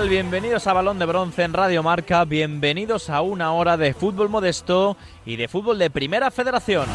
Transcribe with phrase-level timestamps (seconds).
[0.00, 4.96] Bienvenidos a Balón de Bronce en Radio Marca, bienvenidos a una hora de fútbol modesto
[5.26, 6.86] y de fútbol de Primera Federación.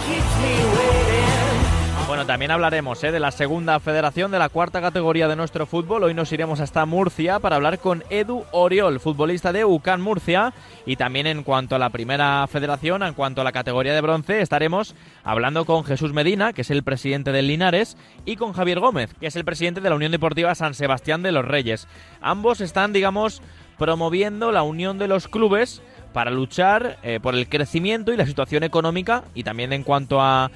[2.26, 3.12] También hablaremos ¿eh?
[3.12, 6.04] de la segunda federación de la cuarta categoría de nuestro fútbol.
[6.04, 10.52] Hoy nos iremos hasta Murcia para hablar con Edu Oriol, futbolista de UCAN Murcia.
[10.88, 14.42] Y también en cuanto a la primera federación, en cuanto a la categoría de bronce,
[14.42, 19.14] estaremos hablando con Jesús Medina, que es el presidente del Linares, y con Javier Gómez,
[19.20, 21.88] que es el presidente de la Unión Deportiva San Sebastián de los Reyes.
[22.20, 23.44] Ambos están, digamos,
[23.78, 25.84] promoviendo la unión de los clubes
[26.18, 30.50] para luchar eh, por el crecimiento y la situación económica y también en cuanto a,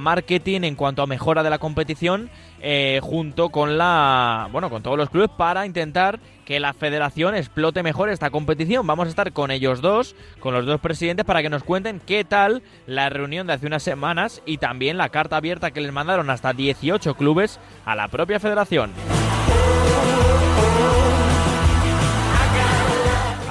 [0.00, 2.30] marketing, en cuanto a mejora de la competición,
[2.62, 7.82] eh, junto con la bueno con todos los clubes para intentar que la federación explote
[7.82, 8.86] mejor esta competición.
[8.86, 12.24] Vamos a estar con ellos dos, con los dos presidentes, para que nos cuenten qué
[12.24, 16.30] tal la reunión de hace unas semanas y también la carta abierta que les mandaron
[16.30, 18.92] hasta 18 clubes a la propia federación.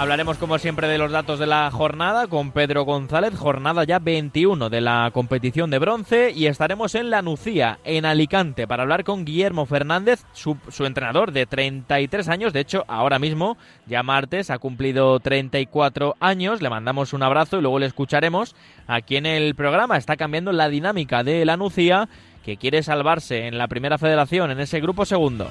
[0.01, 4.71] Hablaremos como siempre de los datos de la jornada con Pedro González, jornada ya 21
[4.71, 9.25] de la competición de bronce y estaremos en La Nucía, en Alicante, para hablar con
[9.25, 15.19] Guillermo Fernández, su, entrenador de 33 años, de hecho ahora mismo, ya martes, ha cumplido
[15.19, 18.55] 34 años, le mandamos un abrazo y luego le escucharemos
[18.87, 22.09] aquí en el programa, está cambiando la dinámica de La Nucía,
[22.43, 25.47] que quiere salvarse en la primera federación, en ese grupo segundo.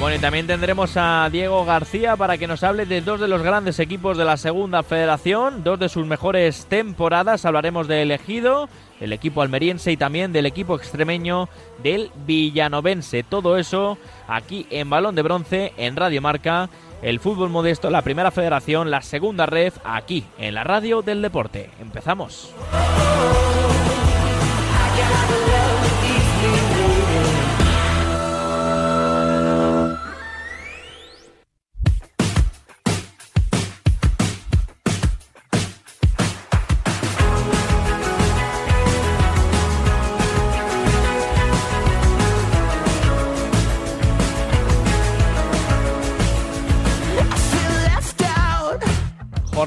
[0.00, 3.42] Bueno, y también tendremos a Diego García para que nos hable de dos de los
[3.42, 7.44] grandes equipos de la segunda federación, dos de sus mejores temporadas.
[7.44, 11.50] Hablaremos del elegido, el equipo almeriense y también del equipo extremeño
[11.82, 13.24] del villanovense.
[13.24, 16.70] Todo eso aquí en Balón de Bronce, en Radio Marca,
[17.02, 21.68] el fútbol modesto, la primera federación, la segunda red, aquí en la radio del deporte.
[21.78, 22.54] Empezamos.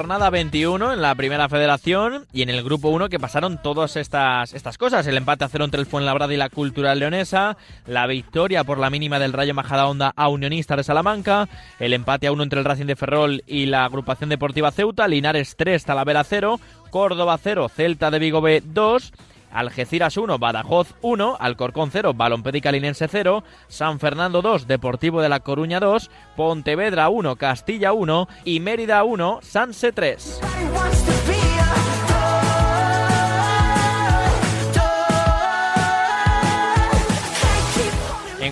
[0.04, 4.54] Jornada 21 en la primera federación y en el grupo 1 que pasaron todas estas,
[4.54, 5.08] estas cosas.
[5.08, 7.56] El empate a cero entre el Fuenlabrada y la Cultural Leonesa,
[7.88, 11.48] la victoria por la mínima del Rayo Majadahonda a Unionista de Salamanca,
[11.80, 15.56] el empate a 1 entre el Racing de Ferrol y la Agrupación Deportiva Ceuta, Linares
[15.56, 16.60] 3, Talavera 0,
[16.90, 19.14] Córdoba 0, Celta de Vigo B 2,
[19.54, 25.40] Algeciras 1, Badajoz 1, Alcorcón 0, Balompédica Linense 0, San Fernando 2, Deportivo de La
[25.42, 30.42] Coruña 2, Pontevedra 1, Castilla 1 y Mérida 1, Sanse 3.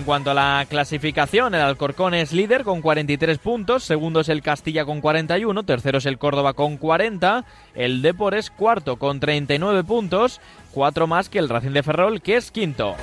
[0.02, 4.42] En cuanto a la clasificación, el Alcorcón es líder con 43 puntos, segundo es el
[4.42, 7.44] Castilla con 41, tercero es el Córdoba con 40,
[7.76, 10.40] el Depor es cuarto con 39 puntos,
[10.72, 12.96] cuatro más que el Racing de Ferrol que es quinto.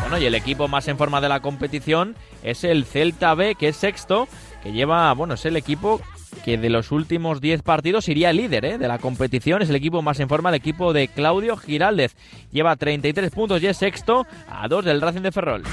[0.00, 3.68] Bueno, y el equipo más en forma de la competición es el Celta B que
[3.68, 4.28] es sexto,
[4.62, 6.00] que lleva, bueno, es el equipo
[6.46, 8.78] que de los últimos 10 partidos iría líder ¿eh?
[8.78, 9.62] de la competición.
[9.62, 12.14] Es el equipo más en forma, el equipo de Claudio Giraldez.
[12.52, 15.64] Lleva 33 puntos y es sexto a dos del Racing de Ferrol.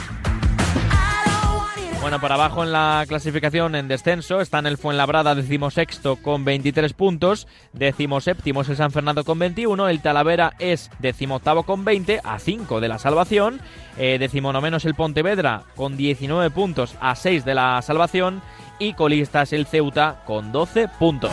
[2.02, 7.48] Bueno, por abajo en la clasificación en descenso están el Fuenlabrada decimosexto con 23 puntos,
[7.72, 12.82] decimoséptimo es el San Fernando con 21, el Talavera es decimoctavo con 20 a 5
[12.82, 13.62] de la salvación,
[13.98, 18.42] eh, es el Pontevedra con 19 puntos a 6 de la salvación
[18.80, 21.32] y colista es el Ceuta con 12 puntos.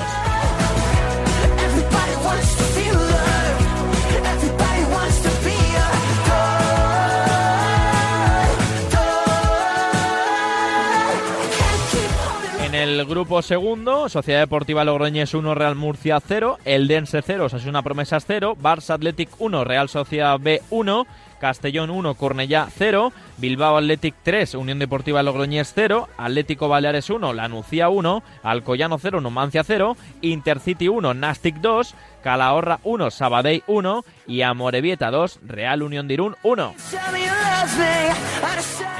[12.70, 17.82] En el grupo segundo, Sociedad Deportiva Logroñés 1, Real Murcia 0, El Dense 0, una
[17.82, 21.04] Promesas 0, Barça Athletic 1, Real Sociedad B 1,
[21.40, 27.88] Castellón 1, Cornellá 0, Bilbao Athletic 3, Unión Deportiva Logroñés 0, Atlético Baleares 1, Lanucía
[27.88, 35.10] 1, Alcoyano 0, Numancia 0, Intercity 1, Nastic 2, Calahorra 1, Sabadell 1 y Amorebieta
[35.10, 36.74] 2, Real Unión de Irún 1.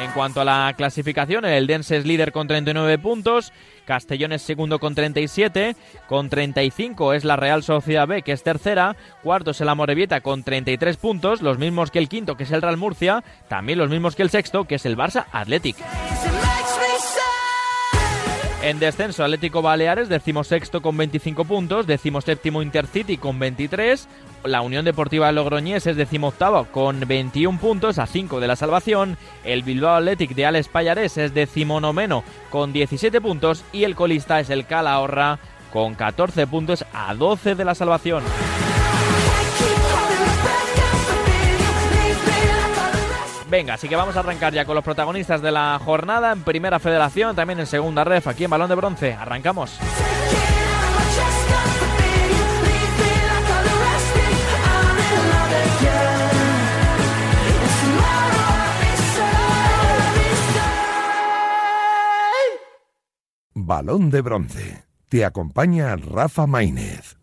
[0.00, 3.52] En cuanto a la clasificación, el Dense es líder con 39 puntos,
[3.84, 5.76] Castellón es segundo con 37,
[6.06, 10.42] con 35 es la Real Sociedad B, que es tercera, cuarto es el Amorebieta con
[10.42, 14.16] 33 puntos, los mismos que el quinto, que es el Real Murcia, también los mismos
[14.16, 15.76] que el sexto, que es el Barça Athletic.
[18.62, 24.06] En descenso, Atlético Baleares, decimosexto con 25 puntos, decimoséptimo Intercity con 23,
[24.44, 29.62] la Unión Deportiva Logroñés es decimoctavo con 21 puntos a 5 de la salvación, el
[29.62, 34.66] Bilbao Athletic de Alex Payares es decimonomeno con 17 puntos y el colista es el
[34.66, 35.38] Calahorra
[35.72, 38.22] con 14 puntos a 12 de la salvación.
[43.50, 46.78] Venga, así que vamos a arrancar ya con los protagonistas de la jornada en Primera
[46.78, 49.12] Federación, también en Segunda Ref, aquí en Balón de Bronce.
[49.14, 49.76] Arrancamos.
[63.54, 64.84] Balón de Bronce.
[65.08, 67.19] Te acompaña Rafa Maínez.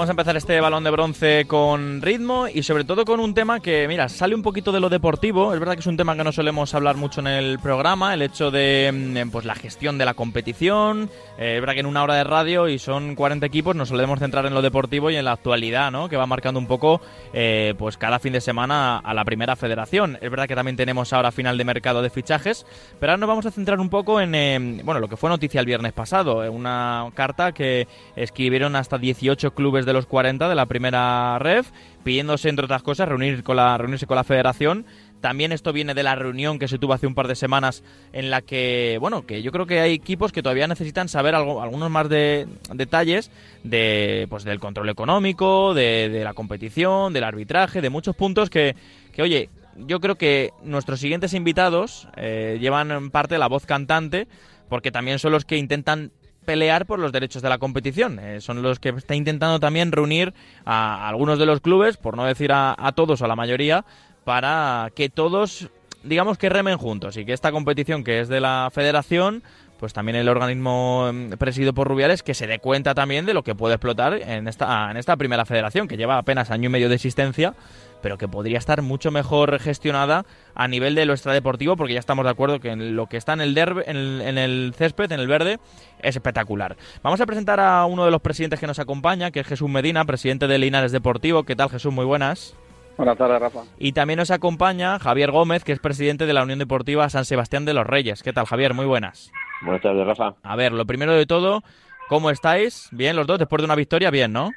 [0.00, 3.60] Vamos a empezar este balón de bronce con ritmo y sobre todo con un tema
[3.60, 5.52] que, mira, sale un poquito de lo deportivo.
[5.52, 8.22] Es verdad que es un tema que no solemos hablar mucho en el programa, el
[8.22, 11.10] hecho de mm, pues la gestión de la competición.
[11.36, 14.18] Eh, es verdad que en una hora de radio y son 40 equipos nos solemos
[14.20, 16.08] centrar en lo deportivo y en la actualidad, ¿no?
[16.08, 17.02] Que va marcando un poco
[17.34, 20.16] eh, pues cada fin de semana a la primera federación.
[20.22, 22.64] Es verdad que también tenemos ahora final de mercado de fichajes,
[22.98, 25.60] pero ahora nos vamos a centrar un poco en, eh, bueno, lo que fue noticia
[25.60, 27.86] el viernes pasado, una carta que
[28.16, 31.70] escribieron hasta 18 clubes de de los 40 de la primera ref,
[32.04, 34.86] pidiéndose, entre otras cosas, reunir con la, reunirse con la federación.
[35.20, 37.82] También esto viene de la reunión que se tuvo hace un par de semanas
[38.12, 41.60] en la que, bueno, que yo creo que hay equipos que todavía necesitan saber algo,
[41.60, 43.32] algunos más de, detalles
[43.64, 48.76] de, pues, del control económico, de, la competición, del arbitraje, de muchos puntos que,
[49.12, 54.28] que oye, yo creo que nuestros siguientes invitados eh, llevan en parte la voz cantante
[54.70, 56.12] porque también son los que intentan
[56.44, 58.18] pelear por los derechos de la competición.
[58.18, 60.34] Eh, son los que está intentando también reunir
[60.64, 63.84] a, algunos de los clubes, por no decir a, todos o a la mayoría,
[64.24, 65.70] para que todos,
[66.02, 69.42] digamos que remen juntos y que esta competición que es de la federación
[69.78, 73.42] pues también el organismo mm, presidido por Rubiales que se dé cuenta también de lo
[73.42, 76.90] que puede explotar en esta, en esta primera federación, que lleva apenas año y medio
[76.90, 77.54] de existencia,
[78.00, 80.24] pero que podría estar mucho mejor gestionada
[80.54, 83.32] a nivel de lo extradeportivo, porque ya estamos de acuerdo que en lo que está
[83.32, 85.58] en el, derbe, en, el, césped, en el verde,
[86.00, 86.76] es espectacular.
[87.02, 90.04] Vamos a presentar a uno de los presidentes que nos acompaña, que es Jesús Medina,
[90.04, 91.44] presidente de Linares Deportivo.
[91.44, 91.92] ¿Qué tal, Jesús?
[91.92, 92.56] Muy buenas.
[92.96, 93.60] Buenas tardes, Rafa.
[93.78, 97.64] Y también nos acompaña Javier Gómez, que es presidente de la Unión Deportiva San Sebastián
[97.64, 98.22] de los Reyes.
[98.22, 98.74] ¿Qué tal, Javier?
[98.74, 99.32] Muy buenas.
[99.62, 100.34] Buenas tardes, Rafa.
[100.42, 101.62] A ver, lo primero de todo,
[102.08, 102.88] ¿cómo estáis?
[102.92, 104.50] Bien, los dos, después de una victoria, bien, ¿no?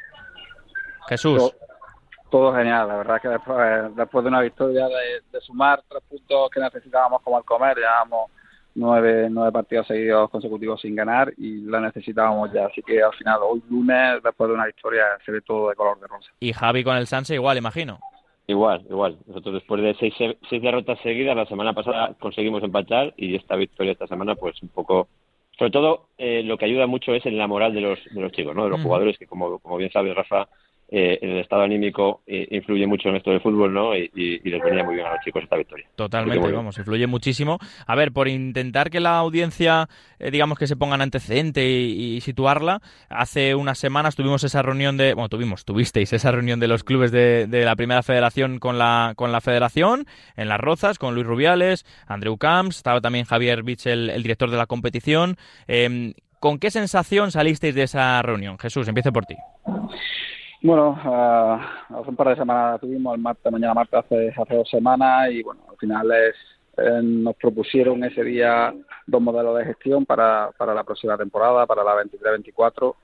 [1.08, 1.54] Jesús.
[2.34, 6.60] Todo, genial, la verdad que después, después de una victoria de, sumar tres puntos que
[6.60, 8.32] necesitábamos como al comer, llevábamos
[8.74, 12.66] nueve, nueve partidos seguidos consecutivos sin ganar y la necesitábamos ya.
[12.66, 16.00] Así que al final, hoy lunes, después de una victoria, se ve todo de color
[16.00, 16.32] de rosa.
[16.40, 18.00] Y Javi con el Sanse igual, imagino.
[18.48, 19.16] Igual, igual.
[19.28, 20.16] Nosotros después de seis,
[20.50, 24.70] seis derrotas seguidas, la semana pasada conseguimos empatar y esta victoria esta semana, pues un
[24.70, 25.08] poco...
[25.56, 28.32] Sobre todo, eh, lo que ayuda mucho es en la moral de los, de los
[28.32, 28.64] chicos, ¿no?
[28.64, 30.48] De los jugadores que, como, como bien sabes, Rafa,
[30.96, 33.96] eh, el estado anímico eh, influye mucho en esto del fútbol, ¿no?
[33.96, 34.12] Y,
[34.44, 35.88] les venía muy bien a los chicos esta victoria.
[35.96, 37.58] Totalmente, vamos, influye muchísimo.
[37.88, 42.22] A ver, por intentar que la audiencia, eh, digamos que se ponga en antecedente y,
[42.22, 46.84] situarla, hace unas semanas tuvimos esa reunión de, bueno, tuvimos, tuvisteis esa reunión de los
[46.84, 50.06] clubes de, la primera federación con la, con la federación,
[50.38, 54.52] en Las Rozas, con Luis Rubiales, Andreu Camps, estaba también Javier Bich, el, el director
[54.52, 55.38] de la competición.
[55.68, 58.60] Em, ¿Con qué sensación salisteis de esa reunión?
[58.60, 59.38] Jesús, empiece por ti.
[60.64, 64.70] Bueno, uh, hace un par de semanas tuvimos el martes, mañana martes hace, hace dos
[64.70, 66.36] semanas y bueno, al final es,
[66.78, 68.74] eh, nos propusieron ese día
[69.06, 72.96] dos modelos de gestión para, para la próxima temporada, para la 23-24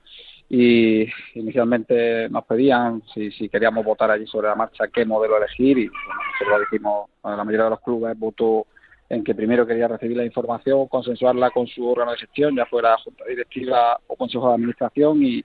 [0.48, 5.76] y inicialmente nos pedían si, si queríamos votar allí sobre la marcha qué modelo elegir
[5.76, 8.68] y bueno, nosotros dijimos, la mayoría de los clubes votó
[9.10, 12.96] en que primero quería recibir la información, consensuarla con su órgano de gestión, ya fuera
[13.04, 15.44] junta directiva o consejo de administración y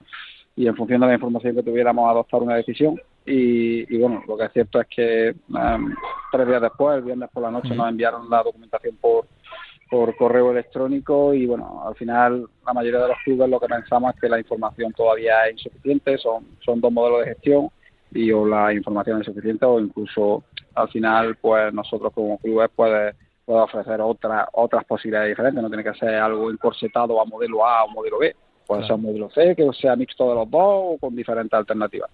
[0.55, 2.99] y en función de la información que tuviéramos adoptar una decisión.
[3.25, 5.95] Y, y bueno, lo que es cierto es que em,
[6.31, 9.25] tres días después, el viernes por la noche, nos enviaron la documentación por,
[9.89, 14.13] por correo electrónico y bueno, al final la mayoría de los clubes lo que pensamos
[14.13, 17.69] es que la información todavía es insuficiente, son, son dos modelos de gestión
[18.11, 20.43] y o la información es suficiente o incluso
[20.75, 23.13] al final pues nosotros como clubes puede,
[23.45, 27.83] puede ofrecer otra, otras posibilidades diferentes, no tiene que ser algo encorsetado a modelo A
[27.83, 28.35] o modelo B
[28.65, 32.09] puede ser un módulo C, que sea mixto de los dos o con diferentes alternativas.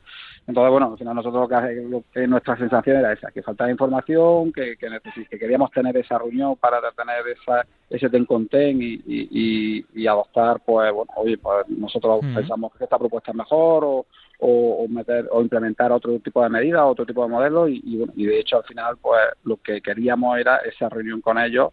[0.47, 1.49] Entonces, bueno, al final nosotros
[1.89, 4.87] lo que, nuestra sensación era esa, que faltaba información, que, que,
[5.29, 10.07] que queríamos tener esa reunión para tener esa, ese ten con ten y, y, y,
[10.07, 14.05] adoptar, pues, bueno, oye, pues nosotros pensamos que esta propuesta es mejor o,
[14.39, 18.13] o, meter o implementar otro tipo de medidas, otro tipo de modelos y, y, bueno,
[18.15, 21.71] y de hecho al final, pues lo que queríamos era esa reunión con ellos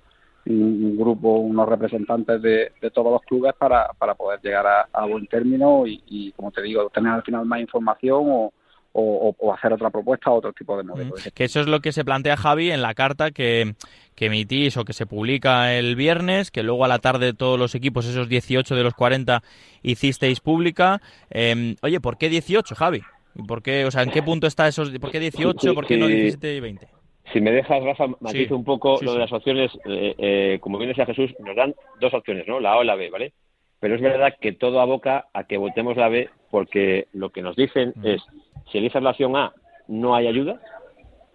[0.49, 5.27] un, grupo, unos representantes de, de, todos los clubes para, para poder llegar a, buen
[5.27, 8.53] término y, y, como te digo, tener al final más información o,
[8.93, 11.15] o, hacer otra propuesta, otro tipo de modelo.
[11.35, 13.75] Que eso es lo que se plantea Javi en la carta que,
[14.15, 17.75] que emitís o que se publica el viernes, que luego a la tarde todos los
[17.75, 19.43] equipos, esos 18 de los 40,
[19.83, 21.01] hicisteis pública.
[21.31, 23.03] Em, oye, ¿por qué 18, Javi?
[23.47, 24.91] ¿Por qué, o sea, ¿En qué punto está esos?
[24.99, 25.75] ¿Por qué 18?
[25.75, 26.98] ¿Por qué no 17 y 20?
[27.33, 29.71] Si me dejas, Rafa, matizo un poco lo de las opciones.
[29.85, 32.61] Eh, eh, como bien decía Jesús, nos dan dos opciones, ¿no?
[32.61, 33.33] La A o la B, ¿vale?
[33.81, 37.55] Pero es verdad que todo aboca a que votemos la B porque lo que nos
[37.55, 38.23] dicen es
[38.71, 39.53] si eliges la opción A,
[39.87, 40.61] no hay ayuda,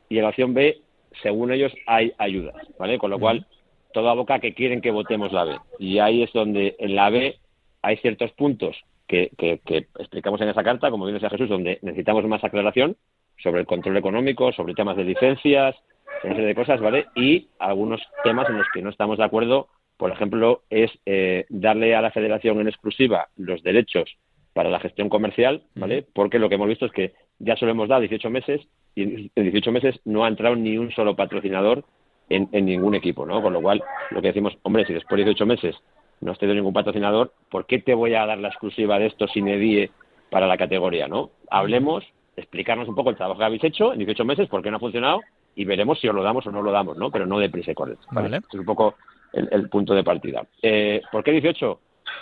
[0.09, 0.79] y en la opción B,
[1.21, 2.97] según ellos, hay ayudas, ¿vale?
[2.97, 3.45] Con lo cual,
[3.93, 5.57] todo aboca a que quieren que votemos la B.
[5.79, 7.37] Y ahí es donde en la B
[7.81, 12.25] hay ciertos puntos que, que, explicamos en esa carta, como bien decía Jesús, donde necesitamos
[12.25, 12.95] más aclaración
[13.41, 15.75] sobre el control económico, sobre temas de licencias,
[16.23, 17.07] una serie de cosas, ¿vale?
[17.15, 21.95] Y algunos temas en los que no estamos de acuerdo, por ejemplo, es eh, darle
[21.95, 24.17] a la federación en exclusiva los derechos
[24.53, 26.05] para la gestión comercial, ¿vale?
[26.13, 28.61] Porque lo que hemos visto es que ya solo hemos dado 18 meses
[28.95, 31.83] y en 18 meses no ha entrado ni un solo patrocinador
[32.29, 33.41] en, ningún equipo, ¿no?
[33.41, 35.75] Con lo cual, lo que decimos, hombre, si después de 18 meses
[36.21, 39.27] no has tenido ningún patrocinador, ¿por qué te voy a dar la exclusiva de esto
[39.27, 39.91] sin EDIE
[40.29, 41.31] para la categoría, no?
[41.49, 42.03] Hablemos,
[42.35, 44.79] explicarnos un poco el trabajo que habéis hecho en 18 meses, por qué no ha
[44.79, 45.21] funcionado
[45.55, 47.11] y veremos si os lo damos o no lo damos, ¿no?
[47.11, 47.75] Pero no de prisa y
[48.11, 48.37] ¿vale?
[48.37, 48.95] Es un poco
[49.31, 50.45] el, punto de partida.
[50.61, 51.79] Eh, ¿Por qué 18?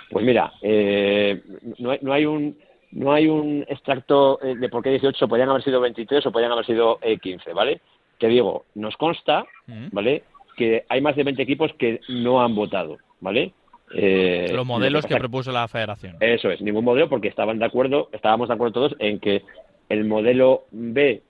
[0.10, 1.42] Pues mira, eh,
[1.80, 2.58] no, no, hay un
[2.92, 6.52] no hay un extracto eh, de por qué 18 podrían haber sido 23 o podrían
[6.52, 7.82] haber sido 15, eh, ¿vale?
[8.20, 9.88] Que digo, nos consta, mm.
[9.92, 10.24] ¿vale?
[10.58, 13.54] Que hay más de 20 equipos que no han votado, ¿vale?
[13.94, 16.18] Eh, Los modelos que, propuso la federación.
[16.20, 19.44] Eso es, ningún modelo porque estaban de acuerdo, estábamos de acuerdo todos en que
[19.92, 21.22] el modelo B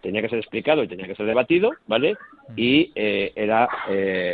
[0.00, 2.16] tenía que ser explicado y tenía que ser debatido, ¿vale?
[2.56, 3.68] Y era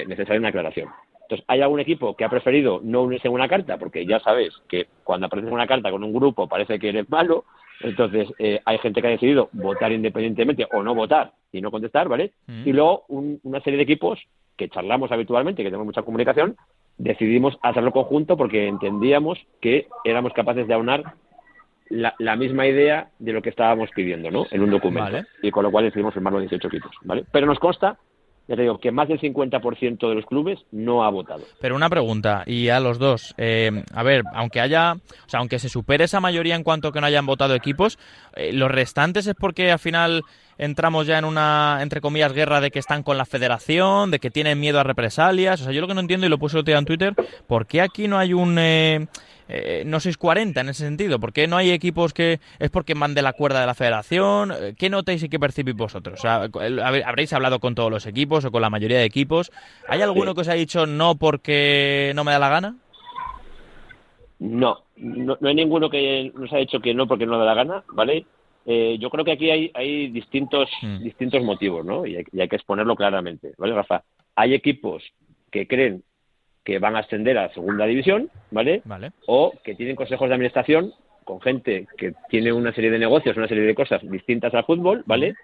[0.06, 0.88] necesaria una aclaración.
[1.28, 3.76] Entonces, ¿hay algún equipo que ha preferido no unirse en una carta?
[3.76, 7.08] Porque ya sabes que cuando apareces en una carta con un grupo parece que eres
[7.10, 7.44] malo.
[7.80, 12.08] Entonces, eh, hay gente que ha decidido votar independientemente o no votar y no contestar,
[12.08, 12.32] ¿vale?
[12.46, 12.66] Mm.
[12.66, 14.18] Y luego una serie de equipos
[14.56, 16.56] que charlamos habitualmente, que tenemos mucha comunicación,
[16.96, 21.12] decidimos hacerlo conjunto porque entendíamos que éramos capaces de aunar
[21.90, 24.46] la, misma idea de lo que estábamos pidiendo, ¿no?
[24.50, 25.18] En un documento.
[25.42, 27.24] Y con lo cual decidimos firmarlo 18 equipos, ¿vale?
[27.30, 27.98] Pero nos consta
[28.48, 31.42] ya te digo que más del 50% de los clubes no ha votado.
[31.60, 35.58] Pero una pregunta, y a los dos, eh, a ver, aunque haya, o sea, aunque
[35.58, 37.98] se supere esa mayoría en cuanto que no hayan votado equipos,
[38.34, 40.22] eh, los restantes es porque al final
[40.56, 44.30] entramos ya en una, entre comillas, guerra de que están con la federación, de que
[44.30, 45.60] tienen miedo a represalias.
[45.60, 47.14] O sea, yo lo que no entiendo, y lo puse otro día en Twitter,
[47.46, 48.56] ¿por qué aquí no hay un...
[48.58, 49.06] Eh,
[49.48, 51.18] eh, no sois 40 en ese sentido?
[51.18, 54.52] ¿Por qué no hay equipos que es porque van de la cuerda de la federación?
[54.52, 56.18] Eh, ¿Qué notáis y qué percibís vosotros?
[56.18, 56.48] O sea,
[57.06, 59.50] ¿Habréis hablado con todos los equipos o con la mayoría de equipos?
[59.88, 62.76] ¿Hay alguno que os ha dicho no porque no me da la gana?
[64.38, 67.54] No, no, hay ninguno que nos ha dicho que no porque no me da la
[67.54, 68.24] gana, ¿vale?
[68.66, 71.02] Eh, yo creo que aquí hay, hay distintos, mm.
[71.02, 72.06] distintos motivos, ¿no?
[72.06, 74.04] Y hay, y hay, que exponerlo claramente, ¿vale, Rafa?
[74.36, 75.02] Hay equipos
[75.50, 76.04] que creen
[76.68, 78.82] que van a ascender a la segunda división, ¿vale?
[78.84, 79.12] ¿vale?
[79.26, 80.92] O que tienen consejos de administración
[81.24, 85.02] con gente que tiene una serie de negocios, una serie de cosas distintas al fútbol,
[85.06, 85.34] ¿vale?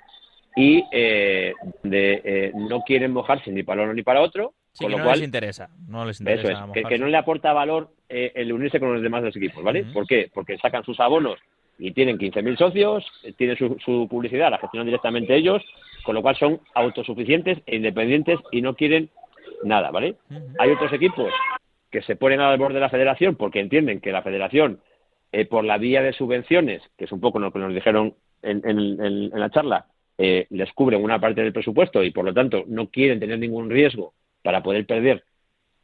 [0.55, 4.53] Y eh, de, eh, no quieren mojarse ni para uno ni para otro.
[4.79, 5.71] con lo no cual, les interesa.
[5.89, 9.01] No les interesa eso es, que, no le aporta valor eh, el unirse con los
[9.01, 9.85] demás dos equipos, ¿vale?
[9.95, 10.31] ¿Por qué?
[10.35, 11.39] Porque sacan sus abonos
[11.79, 13.07] y tienen 15.000 socios,
[13.39, 15.63] tienen su, su publicidad, la gestionan directamente ellos,
[16.05, 19.09] con lo cual son autosuficientes e independientes y no quieren
[19.65, 20.17] nada, ¿vale?
[20.59, 21.33] Hay otros equipos
[21.91, 24.81] que se ponen al borde de la federación porque entienden que la federación,
[25.33, 29.31] eh, por la vía de subvenciones, que es un poco lo que nos dijeron en,
[29.31, 29.87] la charla,
[30.19, 33.71] eh, les cubren una parte del presupuesto y por lo tanto no quieren tener ningún
[33.71, 35.25] riesgo para poder perder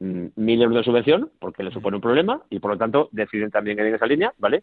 [0.00, 3.50] mm, mil euros de subvención porque les supone un problema y por lo tanto deciden
[3.50, 4.62] también ir en esa línea, ¿vale?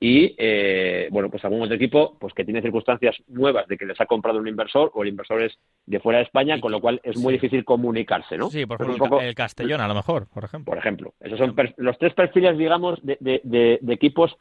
[0.00, 4.00] Y eh, bueno pues algún otro equipo pues que tiene circunstancias nuevas de que les
[4.00, 7.00] ha comprado un inversor o el inversor es de fuera de España con lo cual
[7.02, 10.70] es muy difícil comunicarse no sí por ejemplo el Castellón a lo mejor por ejemplo.
[10.70, 11.14] Por ejemplo.
[11.20, 14.36] Esos son los tres perfiles digamos de, de, de, equipos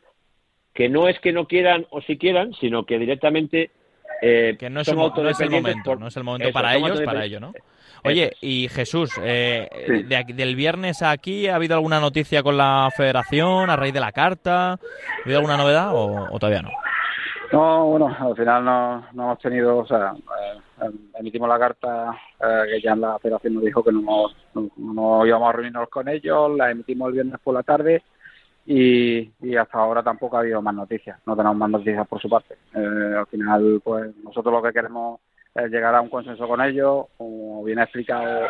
[0.73, 3.71] que no es que no quieran o si quieran sino que directamente
[4.21, 7.53] eh, que no es, el momento, no es el momento para ellos, para ello, ¿no?
[8.03, 9.67] Oye, y Jesús, eh,
[10.27, 14.73] del viernes aquí, ¿ha habido alguna noticia con la federación a raíz de la carta?
[14.73, 14.79] ¿Ha
[15.23, 16.69] habido alguna novedad o, todavía no?
[17.51, 20.13] No, bueno, al final no, no hemos tenido, o sea,
[20.81, 24.27] eh, emitimos la carta eh, que ya la federación nos dijo que no,
[24.75, 28.03] no, íbamos a reunirnos con ellos, la emitimos el viernes por la tarde
[28.69, 32.29] y, y, hasta ahora tampoco ha habido más noticias, no tenemos más noticias por su
[32.29, 32.55] parte.
[32.75, 35.21] Eh, al final, pues nosotros lo que queremos
[35.55, 38.47] es llegar a un consenso con ellos, como bien ha explicado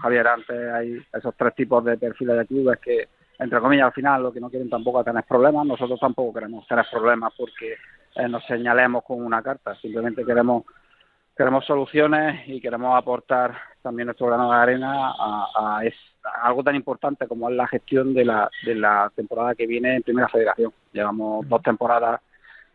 [0.00, 3.08] Javier antes, hay esos tres tipos de perfiles de clubes que,
[3.40, 6.64] entre comillas, al final lo que no quieren tampoco es tener problemas, nosotros tampoco queremos
[6.68, 7.74] tener problemas porque
[8.14, 10.62] eh, nos señalemos con una carta, simplemente queremos
[11.36, 15.82] queremos soluciones y queremos aportar también nuestro grano de arena a,
[16.42, 20.02] algo tan importante como es la gestión de la, de la temporada que viene en
[20.02, 20.72] Primera Federación.
[20.92, 22.20] Llevamos dos temporadas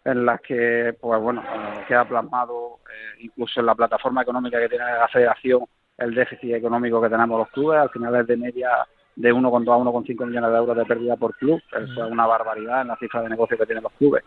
[0.05, 4.69] en las que, pues bueno, eh, queda plasmado eh, incluso en la plataforma económica que
[4.69, 5.65] tiene la Federación
[5.97, 7.79] el déficit económico que tenemos los clubes.
[7.79, 8.69] Al final es de media
[9.15, 11.61] de 1,2 a 1,5 millones de euros de pérdida por club.
[11.71, 14.23] Eso es una barbaridad en la cifra de negocio que tienen los clubes.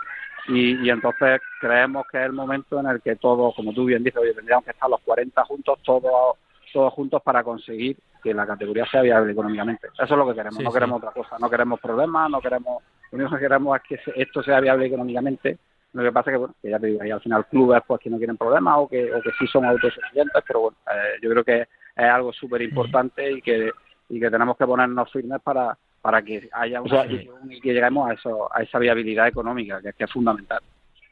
[0.48, 4.20] Y, entonces creemos que es el momento en el que todos, como tú bien dices,
[4.20, 6.36] oye, tendríamos que estar los 40 juntos, todos
[6.72, 9.86] todos juntos para conseguir que la categoría sea viable económicamente.
[9.94, 13.18] Eso es lo que queremos, no queremos otra cosa, no queremos problemas, no queremos, lo
[13.18, 15.56] único que queremos es que esto sea viable económicamente.
[15.92, 18.00] Lo que pasa es que, bueno, que ya te digo, ahí al final clubes pues
[18.00, 21.30] que no quieren problemas o que, o que sí son autosuficientes, pero bueno, eh, yo
[21.30, 23.70] creo que es algo súper importante y que,
[24.08, 28.10] y que tenemos que ponernos firmes para, para que haya una solución y que lleguemos
[28.10, 30.60] a, eso, a esa viabilidad económica, que, es fundamental.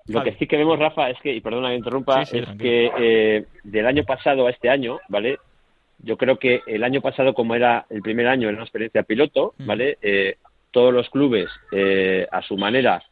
[0.06, 3.46] Lo que sí que vemos, Rafa, es que, y perdona que interrumpa, es que eh,
[3.64, 5.38] del año pasado a este año, ¿vale?
[6.00, 9.54] Yo creo que el año pasado, como era el primer año, en una experiencia piloto,
[9.58, 9.66] mm.
[9.66, 9.98] ¿vale?
[10.02, 10.36] Eh,
[10.72, 13.02] todos los clubes, eh, a su manera,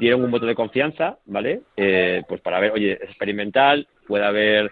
[0.00, 1.62] dieron un voto de confianza, ¿vale?
[2.28, 4.70] pues para ver, oye, es experimental, puede haber,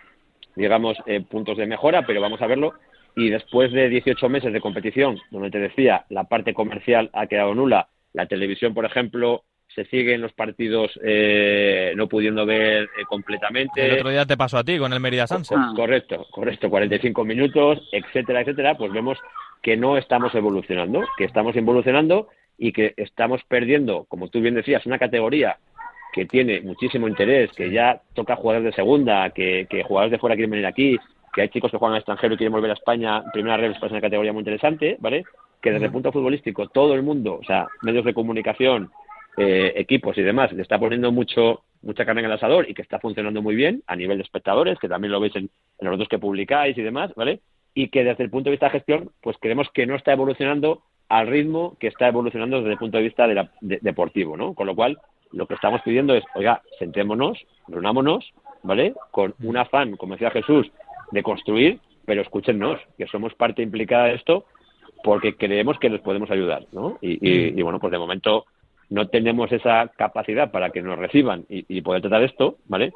[0.55, 0.97] digamos,
[1.29, 2.75] puntos de mejora, pero vamos a verlo
[3.16, 7.55] y después de 18 meses de competición, donde te decía, la parte comercial ha quedado
[7.55, 9.44] nula, la televisión, por ejemplo,
[9.75, 13.87] se siguen los partidos eh, no pudiendo ver eh, completamente.
[13.87, 15.59] El otro día te pasó a ti con el Mérida Sunset.
[15.75, 19.18] Correcto, correcto, 45 minutos, etcétera, etcétera, pues vemos
[19.62, 24.85] que no estamos evolucionando, que estamos evolucionando y que estamos perdiendo, como tú bien decías,
[24.87, 25.57] una categoría
[26.12, 30.37] que tiene muchísimo interés, que ya toca jugadores de segunda, que, que jugadores de fuera
[30.37, 30.98] quieren venir aquí,
[31.33, 33.83] que hay chicos que juegan al extranjero y quieren volver a España, primera red es
[33.83, 35.25] una categoría muy interesante, ¿vale?
[35.61, 38.90] Que desde el punto futbolístico todo el mundo, o sea, medios de comunicación,
[39.37, 42.83] eh, equipos y demás, le está poniendo mucho mucha carne en el asador y que
[42.83, 46.09] está funcionando muy bien a nivel de espectadores, que también lo veis en, los dos
[46.09, 47.40] que publicáis y demás, ¿vale?
[47.75, 50.83] Y que desde el punto de vista de gestión, pues creemos que no está evolucionando
[51.09, 54.55] al ritmo que está evolucionando desde el punto de vista de la, deportivo, ¿no?
[54.55, 54.99] Con lo cual,
[55.33, 58.95] lo que estamos pidiendo es, oiga, sentémonos, reunámonos, ¿vale?
[59.11, 60.71] Con un afán, como decía Jesús,
[61.12, 64.44] de construir, pero escúchennos, que somos parte implicada de esto
[65.05, 66.98] porque creemos que les podemos ayudar, ¿no?
[67.01, 67.62] Y, mm.
[67.62, 68.44] bueno, pues de momento
[68.88, 72.92] no tenemos esa capacidad para que nos reciban y, poder tratar esto, ¿vale?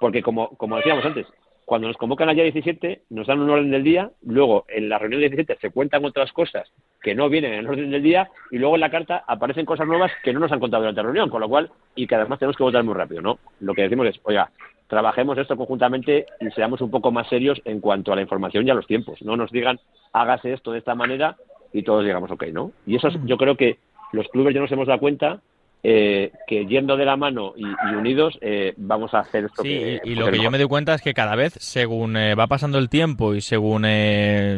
[0.00, 1.26] Porque como, como decíamos antes,
[1.64, 5.20] cuando nos convocan allá 17, nos dan un orden del día, luego en la reunión
[5.20, 6.70] 17 se cuentan otras cosas
[7.02, 9.86] que no vienen en el orden del día y luego en la carta aparecen cosas
[9.86, 12.38] nuevas que no nos han contado durante la reunión, con lo cual, y que además
[12.38, 13.38] tenemos que votar muy rápido, ¿no?
[13.60, 14.50] Lo que decimos es, oiga,
[14.88, 18.70] trabajemos esto conjuntamente y seamos un poco más serios en cuanto a la información y
[18.70, 19.20] a los tiempos.
[19.22, 19.78] No nos digan,
[20.12, 21.36] hágase esto de esta manera
[21.72, 22.72] y todos digamos, ok, ¿no?
[22.86, 23.78] Y eso yo creo que
[24.12, 25.40] los clubes ya nos hemos dado cuenta
[25.88, 30.16] eh, que yendo de la mano y, unidos eh, vamos a hacer esto sí, y,
[30.16, 32.88] lo que yo me doy cuenta es que cada vez según eh, va pasando el
[32.88, 33.84] tiempo y según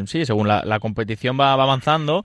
[0.06, 2.24] sí según la, competición va, avanzando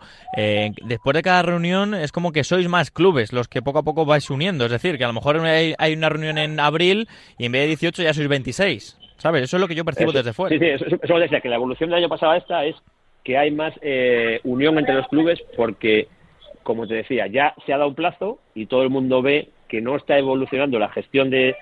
[0.85, 4.05] después de cada reunión es como que sois más clubes los que poco a poco
[4.05, 4.63] vais uniendo.
[4.63, 7.67] Es decir que a lo mejor hay, una reunión en abril y en vez de
[7.67, 10.55] 18 ya sois 26 sabes eso es lo que yo percibo desde fuera.
[10.55, 12.77] sí sí eso, eso decía que la evolución del año pasado a esta es
[13.25, 13.73] que hay más
[14.45, 16.07] unión entre los clubes porque
[16.63, 19.81] como te decía, ya se ha dado un plazo y todo el mundo ve que
[19.81, 21.55] no está evolucionando la gestión de,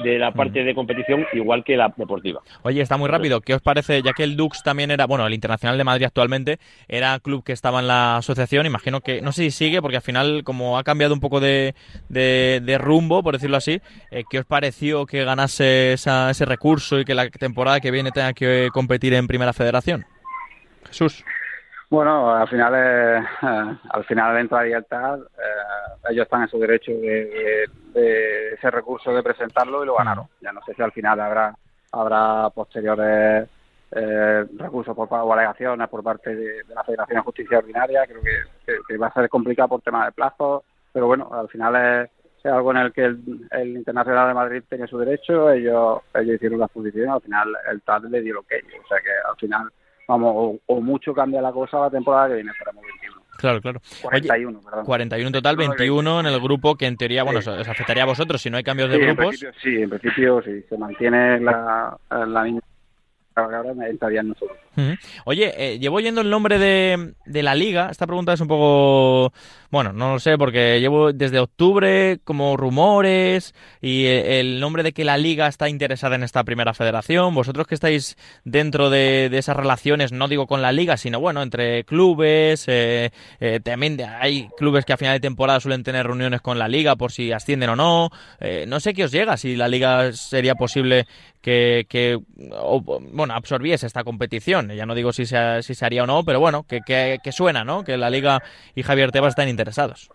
[0.00, 2.40] la parte de competición igual que la deportiva.
[2.62, 3.40] Oye, está muy rápido.
[3.40, 4.02] ¿Qué os parece?
[4.02, 7.52] Ya que el Dux también era, bueno, el Internacional de Madrid actualmente era club que
[7.52, 10.82] estaba en la asociación, imagino que, no sé si sigue, porque al final, como ha
[10.82, 11.74] cambiado un poco de,
[12.80, 17.30] rumbo, por decirlo así, eh, ¿qué os pareció que ganase ese recurso y que la
[17.30, 20.04] temporada que viene tenga que competir en Primera Federación?
[20.88, 21.24] Jesús.
[21.92, 23.22] Bueno, al final, eh,
[23.90, 27.68] al final entra libertad, eh, ellos están en su derecho de,
[28.54, 30.26] ese recurso de presentarlo y lo ganaron.
[30.40, 31.54] Ya no sé si al final habrá
[31.92, 33.46] habrá posteriores
[33.90, 38.06] eh, recursos por, o alegaciones por parte de, la Federación de Justicia Ordinaria.
[38.06, 38.22] Creo
[38.88, 40.62] que, va a ser complicado por tema de plazos,
[40.94, 44.96] pero bueno, al final es algo en el que el, Internacional de Madrid tiene su
[44.96, 48.82] derecho, ellos ellos hicieron la exposición, al final el TAD le dio lo que ellos,
[48.82, 49.70] o sea que al final,
[50.12, 53.22] vamos, o, mucho cambia la cosa la temporada que viene, esperamos 21.
[53.38, 53.80] Claro, claro.
[54.02, 54.84] 41, perdón.
[54.84, 58.40] 41 en total, 21 en el grupo que en teoría, bueno, os afectaría a vosotros
[58.40, 59.44] si no hay cambios de grupos.
[59.62, 62.60] sí, en principio sí, se mantiene la, la
[63.34, 63.62] ahora
[65.26, 67.88] Oye, eh, llevo oyendo el nombre de, de, la liga.
[67.90, 69.32] Esta pregunta es un poco,
[69.70, 75.04] bueno, no lo sé, porque llevo desde octubre como rumores y el nombre de que
[75.04, 77.34] la liga está interesada en esta primera federación.
[77.34, 81.84] Vosotros que estáis dentro de, esas relaciones, no digo con la liga, sino bueno, entre
[81.84, 82.64] clubes.
[82.68, 86.68] Eh, eh, también hay clubes que a final de temporada suelen tener reuniones con la
[86.68, 88.10] liga por si ascienden o no.
[88.66, 91.06] no sé qué os llega, si la liga sería posible
[91.42, 92.18] que, que
[93.12, 94.61] bueno, absorbiese esta competición.
[94.68, 96.80] Ya no digo si se, si se haría o no, pero bueno, que,
[97.22, 97.84] que, suena, ¿no?
[97.84, 98.42] Que la Liga
[98.74, 100.10] y Javier Tebas están interesados.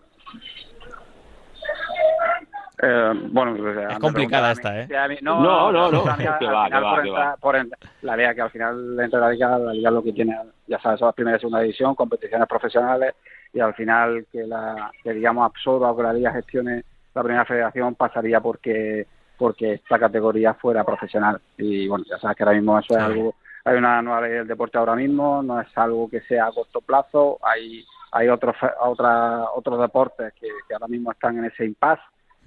[2.80, 4.88] Eh, bueno, pues, es complicada esta, ¿eh?
[5.20, 6.04] no, no, no, no,
[8.02, 11.00] la Liga que al final entre la Liga, la Liga lo que tiene, ya sabes,
[11.00, 13.14] son las primera y segunda división, competiciones profesionales
[13.52, 16.84] y al final que la que digamos absorba o que la Liga gestione
[17.14, 19.06] la primera federación pasaría porque
[19.38, 21.40] porque esta categoría fuera profesional.
[21.56, 24.48] Y bueno, ya sabes que ahora mismo eso es algo, hay una nueva ley del
[24.48, 29.44] deporte ahora mismo, no es algo que sea a corto plazo, hay hay otros otra,
[29.54, 32.02] otros deportes que, ahora mismo están en ese impasse,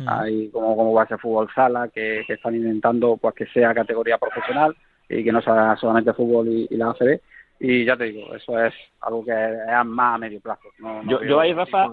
[0.06, 4.76] hay como, como base fútbol sala que, están intentando pues que sea categoría profesional
[5.08, 7.20] y que no sea solamente fútbol y, la ACB
[7.60, 10.68] y ya te digo, eso es algo que es más a medio plazo.
[11.06, 11.92] yo, yo ahí, Rafa,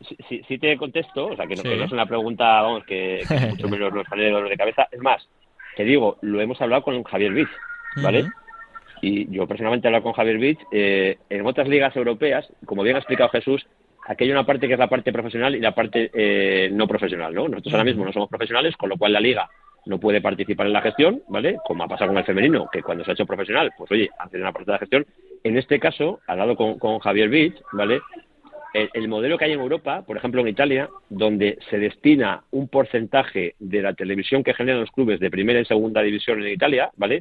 [0.00, 3.92] si, si, te contesto, o sea, que no, es una pregunta, vamos, que, mucho menos
[3.92, 4.88] nos sale de dolor de cabeza.
[4.90, 5.28] Es más,
[5.76, 7.48] te digo, lo hemos hablado con Javier Vich,
[8.02, 8.26] ¿vale?
[9.02, 10.58] Y yo personalmente he hablado con Javier Vich.
[10.72, 13.66] Eh, en otras ligas europeas, como bien ha explicado Jesús,
[14.06, 17.34] aquí hay una parte que es la parte profesional y la parte eh, no profesional,
[17.34, 17.48] ¿no?
[17.48, 19.48] Nosotros ahora mismo no somos profesionales, con lo cual la liga
[19.86, 21.58] no puede participar en la gestión, ¿vale?
[21.64, 24.38] Como ha pasado con el femenino, que cuando se ha hecho profesional, pues oye, hace
[24.38, 25.06] una parte de la gestión.
[25.44, 28.00] En este caso, hablado con, con Javier Vich, ¿vale?
[28.92, 33.54] El, modelo que hay en Europa, por ejemplo en Italia, donde se destina un porcentaje
[33.58, 37.20] de la televisión que generan los clubes de primera y segunda división en Italia, ¿vale?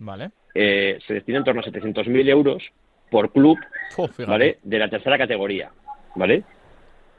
[0.54, 2.64] Eh, se destina en torno a 700.000 euros
[3.10, 3.58] por club,
[4.28, 4.58] ¿vale?
[4.64, 5.72] De la tercera categoría,
[6.16, 6.44] ¿vale?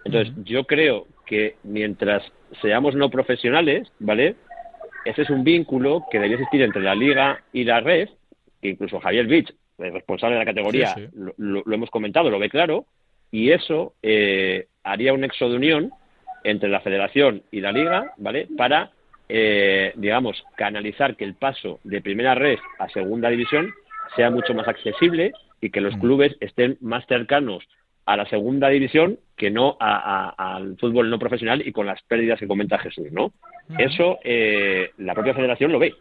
[0.05, 2.22] Entonces, yo creo que mientras
[2.61, 4.37] seamos no profesionales, ¿vale?
[5.05, 8.09] Ese es un vínculo que debería existir entre la liga y la red,
[8.61, 10.94] que incluso Javier Vich, el responsable de la categoría,
[11.37, 12.87] lo hemos comentado, lo ve claro,
[13.37, 15.90] y eso eh, haría un nexo de unión
[16.42, 18.49] entre la federación y la liga, ¿vale?
[18.57, 18.92] Para,
[19.29, 23.75] eh, digamos, canalizar que el paso de primera red a segunda división
[24.16, 26.01] sea mucho más accesible y que los mm.
[26.01, 27.62] clubes estén más cercanos
[28.07, 32.49] a la segunda división que no al fútbol no profesional y con las pérdidas que
[32.49, 33.33] comenta Jesús, ¿no?
[33.77, 35.92] Eso eh, la propia federación lo ve,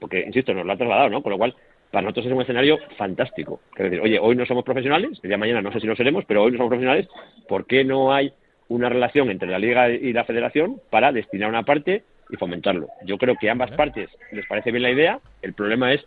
[0.00, 1.22] porque, insisto, nos lo ha trasladado, ¿no?
[1.22, 1.54] Con lo cual,
[1.92, 3.60] para nosotros es un escenario fantástico.
[3.76, 5.94] Es decir, oye, hoy no somos profesionales, el día de mañana no sé si lo
[5.94, 7.06] seremos, pero hoy no somos profesionales,
[7.46, 8.32] ¿por qué no hay
[8.68, 12.88] una relación entre la liga y la federación para destinar una parte y fomentarlo?
[13.04, 16.04] Yo creo que a ambas partes les parece bien la idea, el problema es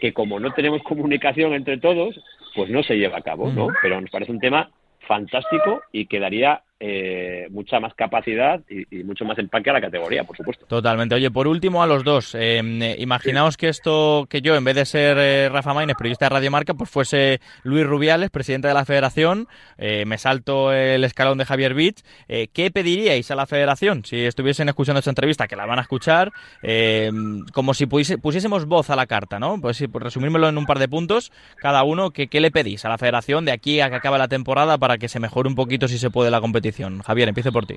[0.00, 2.18] que como no tenemos comunicación entre todos,
[2.54, 3.68] pues no se lleva a cabo, ¿no?
[3.82, 4.70] Pero nos parece un tema
[5.06, 10.24] fantástico y que daría eh, mucha más capacidad y, mucho más empaque a la categoría,
[10.24, 10.66] por supuesto.
[10.66, 11.14] Totalmente.
[11.14, 14.84] Oye, por último a los dos, eh, imaginaos que esto, que yo en vez de
[14.84, 18.84] ser eh, Rafa Maines, periodista de Radio Marca, pues fuese Luis Rubiales, presidente de la
[18.84, 24.68] federación, me salto el escalón de Javier Beach, ¿qué pediríais a la federación si estuviesen
[24.68, 26.32] escuchando esta entrevista, que la van a escuchar,
[27.52, 29.60] como si pusiésemos voz a la carta, ¿no?
[29.60, 32.84] Pues sí, por resumírmelo en un par de puntos, cada uno, ¿qué, ¿qué le pedís
[32.84, 35.54] a la federación de aquí a que acabe la temporada para que se mejore un
[35.54, 36.65] poquito si se puede la competición?
[37.02, 37.76] Javier, empiece por ti.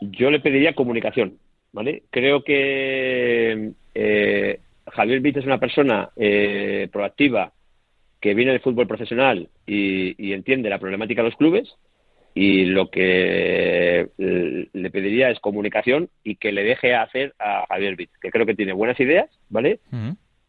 [0.00, 1.38] Yo le pediría comunicación,
[1.72, 2.02] ¿vale?
[2.10, 4.58] Creo que eh,
[4.90, 7.52] Javier Viz es una persona eh, proactiva
[8.20, 11.74] que viene del fútbol profesional y, entiende la problemática de los clubes
[12.34, 17.96] y lo que eh, le pediría es comunicación y que le deje hacer a Javier
[17.96, 19.80] Viz, que creo que tiene buenas ideas, ¿vale?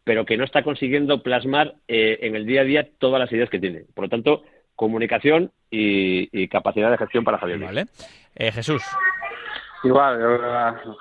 [0.04, 3.58] Pero que no está consiguiendo plasmar en el día a día todas las ideas que
[3.58, 3.82] tiene.
[3.94, 4.44] Por lo tanto,
[4.76, 7.58] comunicación y, capacidad de gestión para Javier.
[7.58, 7.86] Vale.
[8.34, 8.82] Eh, Jesús.
[9.82, 10.18] Igual,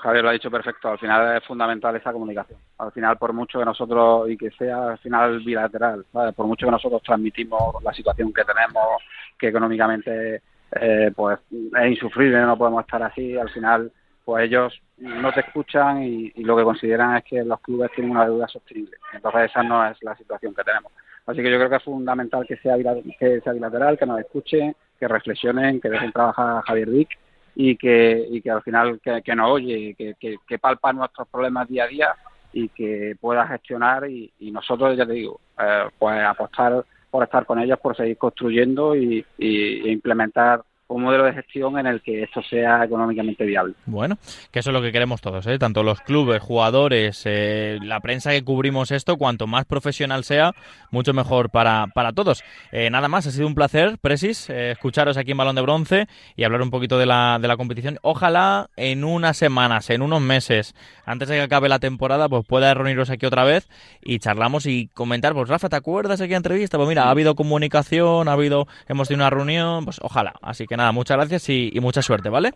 [0.02, 0.90] Javier lo ha dicho perfecto.
[0.90, 2.60] Al final es fundamental esa comunicación.
[2.80, 6.06] Al final, por mucho que nosotros, y que sea al final bilateral,
[6.36, 9.02] por mucho que nosotros transmitimos la situación que tenemos,
[9.38, 10.42] que económicamente
[10.82, 13.92] eh, pues es insufrible, no podemos estar así, al final
[14.26, 18.26] pues ellos no te escuchan y, lo que consideran es que los clubes tienen una
[18.26, 18.98] deuda sostenible.
[19.14, 20.92] Entonces esa no es la situación que tenemos.
[21.26, 24.76] Así que yo creo que es fundamental que sea, que sea bilateral, que nos escuchen,
[25.00, 27.10] que reflexionen, que dejen trabajar a Javier Vic
[27.56, 31.86] y que, y que al final que, nos oye, que, que, palpa nuestros problemas día
[31.86, 32.16] a día
[32.52, 37.60] y que pueda gestionar y, nosotros, ya te digo, eh, pues apostar por estar con
[37.60, 42.24] ellos, por seguir construyendo y, y, e implementar un modelo de gestión en el que
[42.24, 43.74] esto sea económicamente viable.
[43.86, 44.18] Bueno,
[44.52, 45.58] que eso es lo que queremos todos, ¿eh?
[45.58, 50.54] tanto los clubes, jugadores, eh, la prensa que cubrimos esto, cuanto más profesional sea,
[50.92, 52.44] mucho mejor para, para todos.
[52.72, 56.08] Eh, nada más, ha sido un placer, Presis, eh, escucharos aquí en Balón de Bronce
[56.36, 57.98] y hablar un poquito de la, de la competición.
[58.02, 62.74] Ojalá en unas semanas, en unos meses, antes de que acabe la temporada, pues pueda
[62.74, 63.70] reuniros aquí otra vez
[64.02, 66.78] y charlamos y comentar, pues Rafa, ¿te acuerdas de aquella entrevista?
[66.78, 70.34] Pues mira, ha habido comunicación, ha habido, hemos tenido una reunión, pues ojalá.
[70.42, 72.52] Así que nada, muchas gracias y, mucha suerte, ¿vale?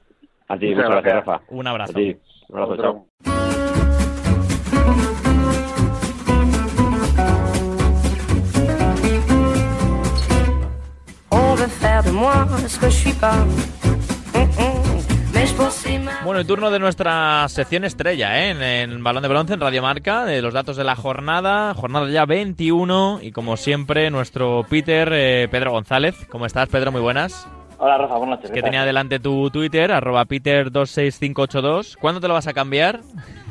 [0.48, 1.42] A ti, muchas, gracias, Rafa.
[1.50, 1.92] Un abrazo.
[1.92, 2.18] A ti.
[2.50, 3.06] Un abrazo, chao.
[16.24, 18.50] Bueno, el turno de nuestra sección estrella, ¿eh?
[18.52, 22.10] en, el Balón de Bronce, en Radio Marca, de los datos de la jornada, jornada
[22.10, 26.16] ya 21, y como siempre, nuestro Peter, eh, Pedro González.
[26.30, 26.92] ¿Cómo estás, Pedro?
[26.92, 27.48] Muy buenas.
[27.80, 28.52] Hola Rafa, buenas noches.
[28.52, 31.98] Que tenía delante tu Twitter, arroba Peter26582.
[32.00, 33.02] ¿Cuándo te lo vas a cambiar?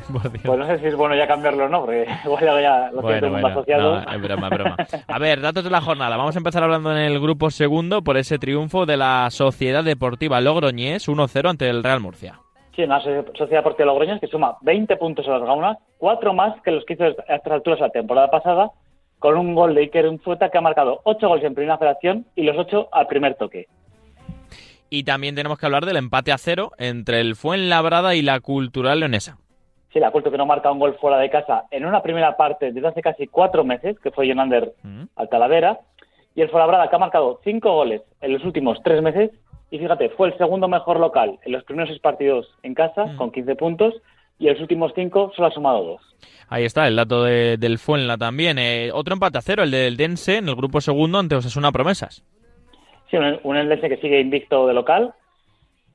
[0.43, 3.29] pues no sé si es bueno ya cambiarlo o no, porque igual ya lo bueno,
[3.29, 4.01] bueno, asociado.
[4.01, 4.75] No, es broma, broma.
[5.07, 6.17] A ver, datos de la jornada.
[6.17, 10.41] Vamos a empezar hablando en el grupo segundo por ese triunfo de la Sociedad Deportiva
[10.41, 12.39] Logroñés 1-0 ante el Real Murcia.
[12.75, 16.71] Sí, una Sociedad Deportiva Logroñés que suma 20 puntos a las gaunas, cuatro más que
[16.71, 18.71] los que hizo a estas alturas la temporada pasada,
[19.19, 22.43] con un gol de Iker Unzueta que ha marcado 8 goles en primera federación y
[22.43, 23.67] los 8 al primer toque.
[24.89, 28.99] Y también tenemos que hablar del empate a cero entre el Fuenlabrada y la Cultural
[28.99, 29.37] Leonesa.
[29.91, 32.71] Sí, la Cultural que no marca un gol fuera de casa en una primera parte
[32.71, 35.03] desde hace casi cuatro meses, que fue Jonander mm.
[35.15, 35.79] al Talavera,
[36.35, 39.31] y el Fuenlabrada que ha marcado cinco goles en los últimos tres meses,
[39.71, 43.17] y fíjate, fue el segundo mejor local en los primeros seis partidos en casa, mm.
[43.17, 43.93] con 15 puntos,
[44.39, 46.01] y en los últimos cinco solo ha sumado dos.
[46.49, 48.57] Ahí está, el dato del Fuenla también.
[48.57, 52.23] Eh, otro empate a cero, el del Dense, en el grupo segundo ante Osasuna Promesas.
[53.09, 55.13] Sí, un, un Eldense que sigue invicto de local.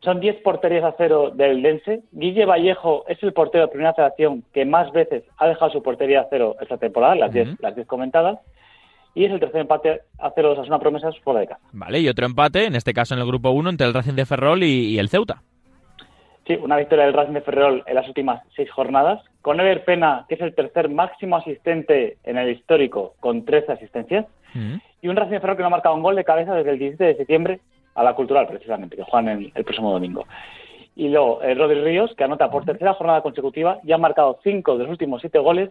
[0.03, 2.03] Son 10 porterías a cero del Eldense.
[2.11, 6.23] Guille Vallejo es el portero de primera federación que más veces ha dejado su portería
[6.23, 8.41] a cero esta temporada, las 10 las diez comentadas.
[9.15, 11.61] Y es el tercer empate a cero de una promesas fuera de casa.
[11.73, 14.27] Vale, y otro empate, en este caso en el grupo 1, entre el Racing de
[14.27, 15.43] Ferrol y, el Ceuta.
[16.47, 20.25] Sí, una victoria del Racing de Ferrol en las últimas seis jornadas, con Ever Pena,
[20.29, 24.27] que es el tercer máximo asistente en el histórico, con 13 asistencias
[25.03, 26.79] y un Racing de Ferrol que no ha marcado un gol de cabeza desde el
[26.79, 27.61] 17 de septiembre
[27.95, 30.25] a la Cultural, precisamente, que juegan el, el próximo domingo.
[30.95, 34.79] Y luego el Rodri Ríos, que anota por tercera jornada consecutiva y ha marcado cinco
[34.79, 35.71] de los últimos siete goles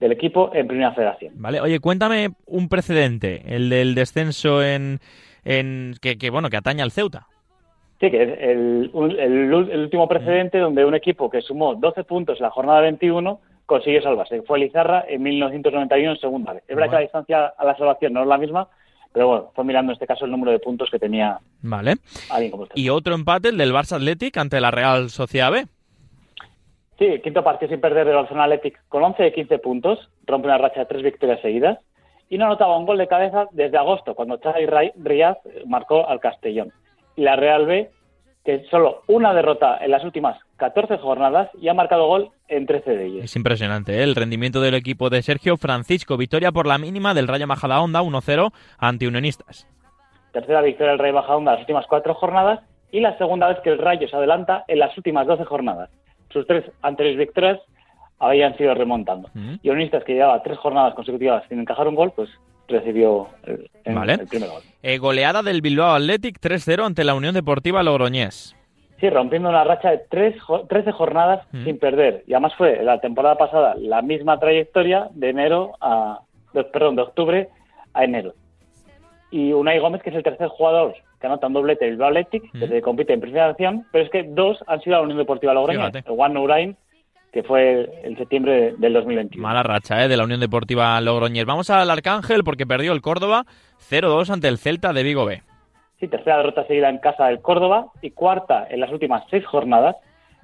[0.00, 1.34] del equipo en Primera Federación.
[1.36, 4.98] Vale, oye, cuéntame un precedente, el del descenso en,
[5.44, 7.26] en que, bueno que atañe al Ceuta.
[8.00, 12.42] Sí, que es el, el, último precedente donde un equipo que sumó 12 puntos en
[12.42, 14.42] la jornada 21 consiguió salvarse.
[14.42, 16.64] Fue Lizarra en 1991 en segunda vez.
[16.68, 18.68] Es verdad que la distancia a la salvación no es la misma,
[19.12, 21.96] pero bueno, fue mirando en este caso el número de puntos que tenía vale.
[22.74, 25.66] Y otro empate, el del Barça Athletic ante la Real Sociedad B.
[26.98, 30.58] Sí, quinto partido sin perder del Barcelona Athletic con 11 de 15 puntos, rompe una
[30.58, 31.78] racha de tres victorias seguidas
[32.28, 36.72] y no anotaba un gol de cabeza desde agosto, cuando Xavi Riyaz marcó al Castellón.
[37.16, 37.90] Y la Real B
[38.44, 42.90] que solo una derrota en las últimas 14 jornadas y ha marcado gol en 13
[42.90, 43.24] de ellas.
[43.24, 44.02] Es impresionante ¿eh?
[44.02, 46.16] el rendimiento del equipo de Sergio Francisco.
[46.16, 49.68] Victoria por la mínima del Rayo Majadahonda 1-0 ante Unionistas.
[50.32, 53.70] Tercera victoria del Rayo Majadahonda en las últimas cuatro jornadas y la segunda vez que
[53.70, 55.90] el Rayo se adelanta en las últimas 12 jornadas.
[56.30, 57.60] Sus tres anteriores victorias
[58.18, 59.28] habían sido remontando.
[59.34, 62.30] Y Unionistas, que llevaba tres jornadas consecutivas sin encajar un gol, pues
[62.68, 63.70] recibió el,
[64.28, 64.62] primer gol.
[64.82, 68.56] Eh, goleada del Bilbao Athletic 3-0 ante la Unión Deportiva Logroñés.
[69.00, 70.36] Sí, rompiendo una racha de tres,
[70.68, 71.64] 13 jornadas mm.
[71.64, 72.22] sin perder.
[72.26, 76.20] Y además fue la temporada pasada la misma trayectoria de enero a,
[76.72, 77.48] perdón, de octubre
[77.94, 78.34] a enero.
[79.32, 82.52] Y Unai Gómez, que es el tercer jugador que anota un doblete del Bilbao Athletic,
[82.52, 82.58] mm.
[82.58, 85.54] desde que compite en primera acción, pero es que dos han sido la Unión Deportiva
[85.54, 85.94] Logroñés.
[85.94, 86.76] El Juan Urain
[87.32, 89.42] que fue en septiembre del 2021.
[89.42, 90.08] Mala racha ¿eh?
[90.08, 91.46] de la Unión Deportiva Logroñés.
[91.46, 93.44] Vamos al Arcángel porque perdió el Córdoba
[93.90, 95.42] 0-2 ante el Celta de Vigo B.
[95.98, 99.96] Sí, tercera derrota seguida en casa del Córdoba y cuarta en las últimas seis jornadas.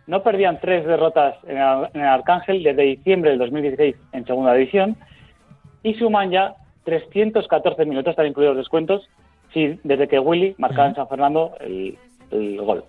[0.07, 4.97] No perdían tres derrotas en el, Arcángel desde diciembre del 2016 en segunda división
[5.83, 9.07] y suman ya 314 minutos, están incluidos los descuentos,
[9.53, 11.99] sí, desde que Willy marcaba en San Fernando el,
[12.31, 12.85] el gol.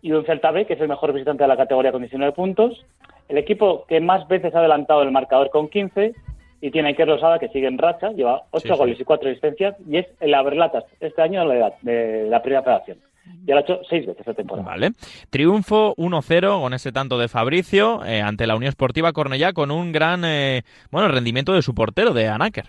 [0.00, 2.86] Y un Celta B, que es el mejor visitante de la categoría con 19 puntos,
[3.28, 6.14] el equipo que más veces ha adelantado el marcador con 15
[6.60, 9.98] y tiene Iker Rosada que sigue en racha, lleva 8 goles y 4 asistencias y
[9.98, 12.98] es el Abrelatas este año de la, de la primera federación.
[13.44, 14.66] ya lo ha hecho seis veces esta temporada.
[14.66, 14.90] Vale.
[15.30, 19.92] Triunfo 1-0 con ese tanto de Fabricio eh, ante la Unión Esportiva Cornellá con un
[19.92, 22.66] gran eh, bueno rendimiento de su portero, de Anáquer.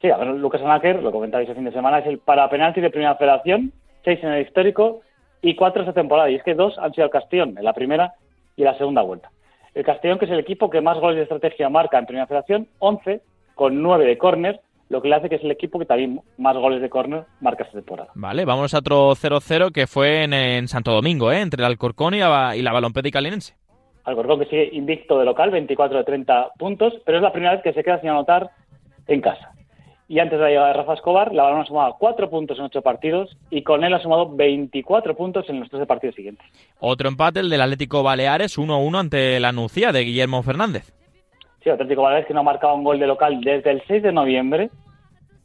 [0.00, 2.80] Sí, a ver, Lucas Anáquer, lo comentabais el fin de semana, es el para penalti
[2.80, 5.02] de primera federación, seis en el histórico
[5.42, 6.30] y cuatro esta temporada.
[6.30, 8.14] Y es que dos han sido el Castellón, en la primera
[8.56, 9.30] y en la segunda vuelta.
[9.74, 12.68] El Castellón, que es el equipo que más goles de estrategia marca en primera federación,
[12.78, 13.20] 11
[13.54, 16.56] con 9 de córner, lo que le hace que es el equipo que también más
[16.56, 18.10] goles de córner marca esta temporada.
[18.14, 21.40] Vale, vamos a otro 0-0 que fue en, Santo Domingo, ¿eh?
[21.40, 23.54] entre el Alcorcón y la, y la Balompédica Linense.
[24.04, 27.62] Alcorcón que sigue invicto de local, 24 de 30 puntos, pero es la primera vez
[27.62, 28.50] que se queda sin anotar
[29.06, 29.52] en casa.
[30.10, 32.64] Y antes de la llegada de Rafa Escobar, la Balón ha sumado 4 puntos en
[32.64, 36.44] 8 partidos y con él ha sumado 24 puntos en los 13 partidos siguientes.
[36.80, 40.92] Otro empate, el del Atlético Baleares, 1-1 ante la Nucía de Guillermo Fernández.
[41.62, 44.10] Sí, Atlético Baleares que no ha marcado un gol de local desde el 6 de
[44.10, 44.70] noviembre.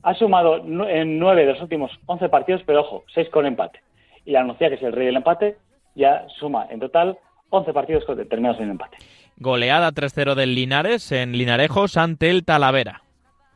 [0.02, 3.82] Ha sumado en 9 de los últimos 11 partidos, pero ojo, 6 con empate.
[4.26, 5.58] Y la Nucía, que es el rey del empate,
[5.94, 7.20] ya suma en total
[7.52, 8.98] 11 partidos terminados en empate.
[9.38, 13.05] Goleada 3-0 del Linares en Linarejos ante el Talavera.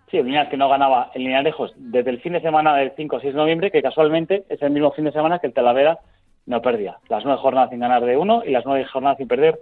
[0.09, 3.15] Sí, el Linares que no ganaba en Linarejos desde el fin de semana del 5
[3.15, 5.99] o 6 de noviembre, que casualmente es el mismo fin de semana que el Talavera
[6.45, 6.97] no perdía.
[7.09, 9.59] Las nueve jornadas sin ganar de uno y las nueve jornadas sin perder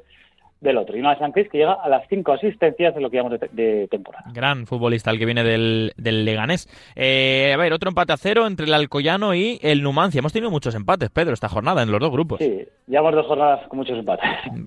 [0.61, 0.95] del otro.
[0.95, 3.39] Y una de San Cris que llega a las cinco asistencias de lo que llamamos
[3.51, 4.25] de, temporada.
[4.33, 6.67] Gran futbolista el que viene del, del Leganés.
[6.95, 10.19] Eh, a ver, otro empate a cero entre el Alcoyano y el Numancia.
[10.19, 12.39] Hemos tenido muchos empates, Pedro, esta jornada en los dos grupos.
[12.39, 14.29] Sí, llevamos dos jornadas con muchos empates.
[14.51, 14.65] Mm.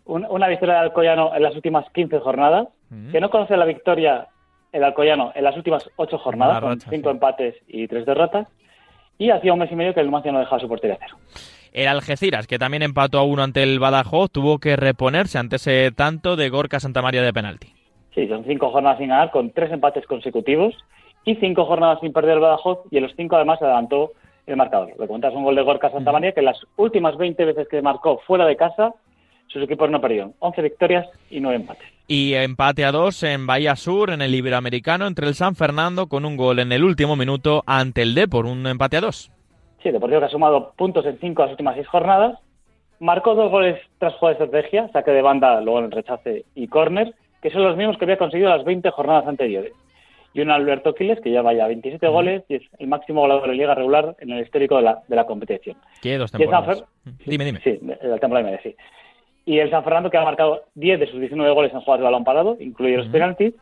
[0.06, 3.12] una victoria del Alcoyano en las últimas 15 jornadas, mm.
[3.12, 4.28] que no conoce la victoria
[4.72, 8.48] el Alcoyano en las últimas ocho jornadas, con cinco empates y tres derrotas.
[9.18, 11.16] Y hacía un mes y medio que el Numancia no dejaba su portería cero.
[11.72, 15.90] El Algeciras, que también empató a uno ante el Badajoz, tuvo que reponerse ante ese
[15.92, 17.72] tanto de Gorka Santamaría de penalti.
[18.14, 20.74] Sí, son cinco jornadas sin ganar, con tres empates consecutivos
[21.24, 24.12] y cinco jornadas sin perder el Badajoz, y en los cinco además adelantó
[24.46, 24.92] el marcador.
[24.98, 28.44] Le cuentas un gol de Gorka Santamaría que las últimas 20 veces que marcó fuera
[28.44, 28.92] de casa,
[29.46, 30.34] sus equipos no perdieron.
[30.40, 31.88] 11 victorias y 9 empates.
[32.08, 36.24] Y empate a dos en Bahía Sur, en el Iberoamericano, entre el San Fernando, con
[36.24, 39.30] un gol en el último minuto ante el Depor, un empate a dos.
[39.82, 42.38] Sí, Deportivo que ha sumado puntos en cinco de las últimas seis jornadas.
[43.00, 47.14] Marcó dos goles tras jugar de estrategia, saque de banda, luego en rechace y córner,
[47.40, 49.72] que son los mismos que había conseguido las 20 jornadas anteriores.
[50.34, 53.48] Y un Alberto Quiles, que ya vaya 27 goles y es el máximo goleador de
[53.48, 55.76] la liga regular en el histórico de la, de la competición.
[56.00, 56.16] ¿Qué?
[56.16, 56.84] Dos temporadas.
[57.26, 57.60] Dime, dime.
[57.62, 58.74] Sí, la temporada media, sí.
[59.44, 62.04] Y el San Fernando, que ha marcado 10 de sus 19 goles en jugadas de
[62.04, 63.54] balón parado, incluidos los penaltis,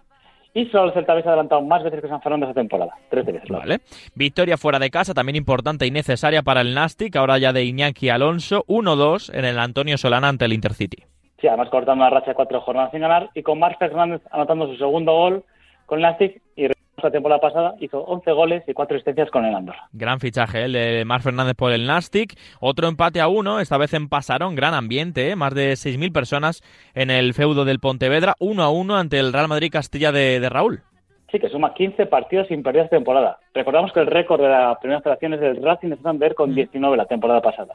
[0.53, 3.49] y solo el Celta ha adelantado más veces que San Fernando esta temporada, 13 veces.
[3.49, 3.79] Vale.
[4.15, 8.09] Victoria fuera de casa, también importante y necesaria para el Nastic, ahora ya de Iñaki
[8.09, 11.05] Alonso, 1-2 en el Antonio Solana ante el Intercity.
[11.41, 14.67] Sí, además cortando una racha de cuatro jornadas sin ganar y con Marc Fernández anotando
[14.67, 15.45] su segundo gol
[15.87, 16.67] con Nastic y
[17.03, 19.89] la temporada pasada hizo 11 goles y 4 asistencias con el Andorra.
[19.93, 22.39] Gran fichaje el de Mar Fernández por el Nastic.
[22.61, 25.37] Otro empate a uno, esta vez en Pasarón, gran ambiente, ¿eh?
[25.37, 26.63] más de 6.000 personas
[26.95, 30.83] en el feudo del Pontevedra, 1 a 1 ante el Real Madrid Castilla de, Raúl.
[31.31, 33.39] Sí, que suma 15 partidos sin perder esta temporada.
[33.55, 36.97] Recordamos que el récord de la primera federación es del Racing de Santander con 19
[36.97, 37.75] la temporada pasada.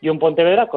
[0.00, 0.68] Y un Pontevedra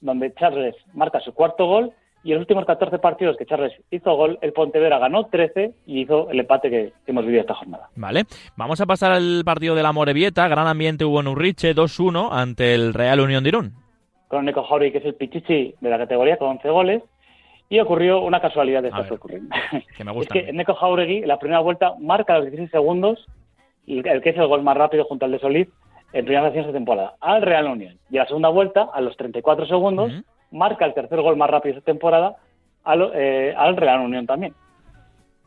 [0.00, 1.92] donde Charles marca su cuarto gol
[2.22, 6.02] y en los últimos 14 partidos que Charles hizo gol, el Pontevedra ganó 13 y
[6.02, 7.88] hizo el empate que hemos vivido esta jornada.
[7.96, 8.24] Vale,
[8.56, 10.46] vamos a pasar al partido de la Morevieta.
[10.48, 13.72] Gran ambiente hubo en Urriche, 2-1 ante el Real Unión de Irún.
[14.28, 17.02] Con Neko Jauregui, que es el pichichi de la categoría, con 11 goles.
[17.68, 19.48] Y ocurrió una casualidad de estas que ocurren.
[19.96, 20.38] Que me gusta.
[20.38, 23.26] es que Neko Jauregui, la primera vuelta, marca los 16 segundos,
[23.86, 25.68] y el que es el gol más rápido junto al de Solís,
[26.12, 27.98] en primera de esta temporada, al Real Unión.
[28.10, 30.12] Y a la segunda vuelta, a los 34 segundos,
[30.50, 32.36] marca el tercer gol más rápido de esta temporada
[32.84, 34.54] al, eh, al Real Unión también.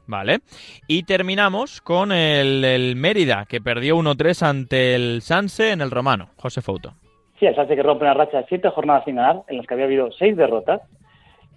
[0.06, 0.40] Vale.
[0.88, 6.30] Y terminamos con el, Mérida, que perdió 1-3 ante el Sanse en el Romano.
[6.38, 6.94] José Fouto.
[7.40, 9.74] Sí, el Sanse que rompe una racha de siete jornadas sin ganar, en las que
[9.74, 10.82] había habido seis derrotas.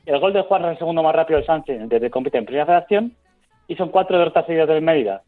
[0.05, 2.45] El gol de Juan es el segundo más rápido del Sanse desde que compite en
[2.45, 3.17] Primera Federación.
[3.69, 5.23] Y son cuatro derrotas seguidas del Mérida,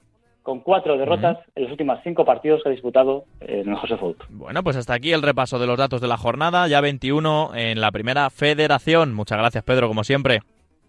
[0.48, 4.16] con cuatro derrotas en los últimos cinco partidos que ha disputado en el José Fout.
[4.30, 7.82] Bueno, pues hasta aquí el repaso de los datos de la jornada, ya 21 en
[7.82, 9.12] la primera federación.
[9.12, 10.40] Muchas gracias, Pedro, como siempre.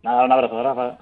[0.01, 0.97] Nada, un abrazo, Rafa.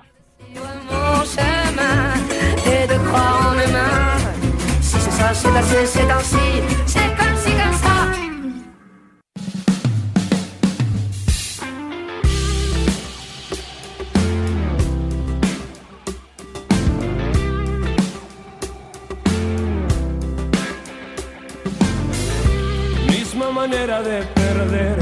[23.68, 24.98] Manera de perder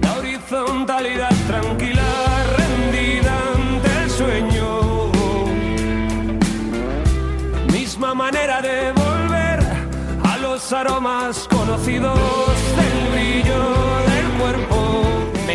[0.00, 2.04] la horizontalidad tranquila,
[2.56, 5.12] rendida ante el sueño.
[7.72, 9.58] Misma manera de volver
[10.22, 12.55] a lo los aromas conocidos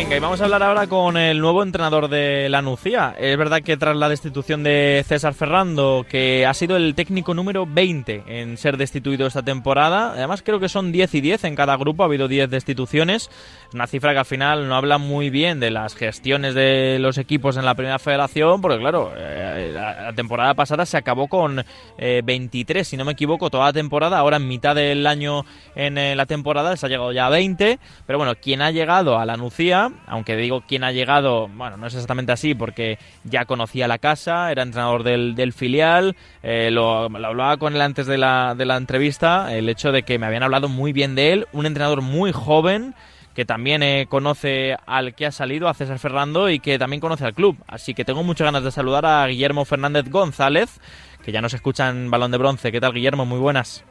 [0.02, 3.14] Venga, y vamos a hablar ahora con el nuevo entrenador de la Nucía.
[3.16, 7.66] Es verdad que tras la destitución de César Ferrando, que ha sido el técnico número
[7.66, 11.76] 20 en ser destituido esta temporada, además creo que son 10 y 10 en cada
[11.76, 13.30] grupo, ha habido 10 destituciones,
[13.72, 17.56] una cifra que al final no habla muy bien de las gestiones de los equipos
[17.56, 21.64] en la primera federación, porque claro, eh, la, temporada pasada se acabó con
[21.96, 25.44] eh, 23, si no me equivoco, toda la temporada, ahora en mitad del año
[25.76, 29.16] en eh, la temporada se ha llegado ya a 20, pero bueno, quien ha llegado
[29.16, 33.44] a la Nucía, aunque digo quién ha llegado, bueno, no es exactamente así porque ya
[33.44, 38.56] conocía la casa, era entrenador del, filial, eh, lo, hablaba con él antes de la,
[38.76, 42.32] entrevista, el hecho de que me habían hablado muy bien de él, un entrenador muy
[42.32, 42.94] joven,
[43.34, 47.24] que también eh, conoce al que ha salido, a César Ferrando, y que también conoce
[47.24, 47.56] al club.
[47.66, 50.80] Así que tengo muchas ganas de saludar a Guillermo Fernández González,
[51.24, 52.70] que ya nos escucha en Balón de Bronce.
[52.70, 53.24] ¿Qué tal, Guillermo?
[53.24, 53.84] Muy buenas.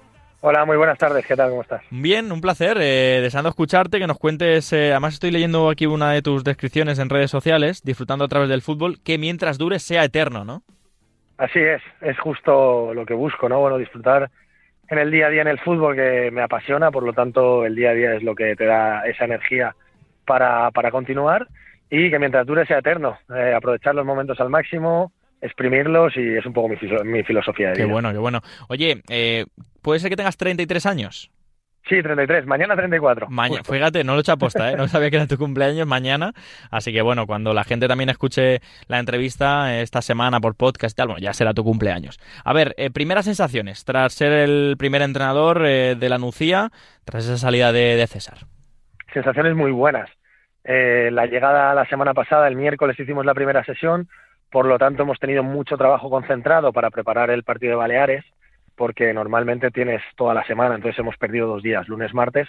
[0.44, 1.24] Hola, muy buenas tardes.
[1.26, 1.52] ¿Qué tal?
[1.52, 1.84] ¿Cómo estás?
[1.92, 2.78] Bien, un placer.
[2.82, 4.74] Eh, deseando escucharte, que nos cuentes.
[4.74, 8.50] eh, además, estoy leyendo aquí una de tus descripciones en redes sociales, disfrutando a través
[8.50, 10.64] del fútbol, que mientras dure sea eterno, ¿no?
[11.38, 13.60] Así es, es justo lo que busco, ¿no?
[13.60, 14.32] Bueno, disfrutar
[14.90, 17.76] en el día a día en el fútbol que me apasiona, por lo tanto el
[17.76, 19.76] día a día es lo que te da esa energía
[20.26, 21.48] para, para continuar
[21.90, 25.12] y que mientras dure sea eterno, eh, aprovechar los momentos al máximo,
[25.42, 27.94] exprimirlos y es un poco mi, filo- mi filosofía de Qué vida.
[27.94, 28.42] bueno, qué bueno.
[28.70, 29.46] Oye, eh,
[29.82, 31.32] ¿puede ser que tengas 33 años?
[31.90, 33.28] Sí, 33, mañana 34.
[33.32, 34.76] Mañana, fíjate, no lo he hecho aposta, ¿eh?
[34.78, 36.32] no sabía que era tu cumpleaños mañana,
[36.70, 40.96] así que bueno, cuando la gente también escuche la entrevista eh, esta semana por podcast
[40.96, 42.20] y tal, bueno, ya será tu cumpleaños.
[42.46, 46.70] A ver, eh, primeras sensaciones tras ser el primer entrenador eh, de la Nucía,
[47.04, 48.38] tras esa salida de, de César.
[49.12, 50.08] sensaciones muy buenas.
[50.64, 54.08] Eh, la llegada la semana pasada, el miércoles hicimos la primera sesión,
[54.52, 58.26] por lo tanto hemos tenido mucho trabajo concentrado para preparar el partido de Baleares,
[58.76, 62.48] porque normalmente tienes toda la semana, entonces hemos perdido dos días, lunes, martes,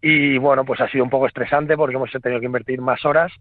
[0.00, 3.32] y bueno, pues ha sido un poco estresante porque hemos tenido que invertir más horas,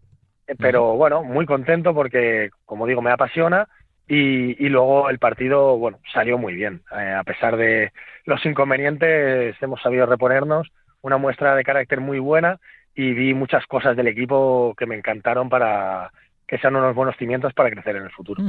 [0.47, 3.67] eh, pero bueno, muy contento porque, como digo, me apasiona
[4.07, 6.81] y, y luego el partido, bueno, salió muy bien.
[6.97, 7.91] Eh, a pesar de
[8.25, 10.71] los inconvenientes, hemos sabido reponernos,
[11.01, 12.59] una muestra de carácter muy buena
[12.95, 16.11] y vi muchas cosas del equipo que me encantaron para
[16.47, 18.41] que sean unos buenos cimientos para crecer en el futuro.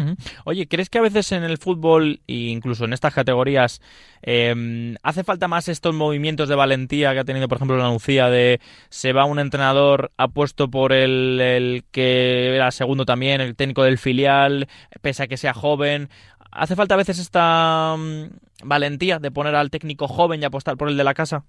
[0.45, 3.83] Oye, ¿crees que a veces en el fútbol e incluso en estas categorías
[4.23, 8.31] eh, hace falta más estos movimientos de valentía que ha tenido, por ejemplo, la Nucía
[8.31, 13.83] de se va un entrenador apuesto por el, el que era segundo también, el técnico
[13.83, 14.69] del filial,
[15.03, 16.09] pese a que sea joven?
[16.53, 18.29] ¿Hace falta a veces esta mm,
[18.65, 21.45] valentía de poner al técnico joven y apostar por el de la casa?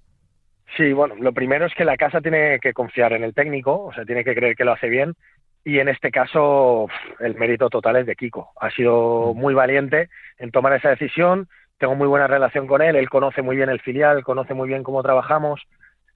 [0.78, 3.94] Sí, bueno, lo primero es que la casa tiene que confiar en el técnico, o
[3.94, 5.16] sea, tiene que creer que lo hace bien.
[5.64, 6.88] Y en este caso,
[7.20, 8.52] el mérito total es de Kiko.
[8.60, 11.48] Ha sido muy valiente en tomar esa decisión.
[11.78, 12.96] Tengo muy buena relación con él.
[12.96, 15.62] Él conoce muy bien el filial, conoce muy bien cómo trabajamos.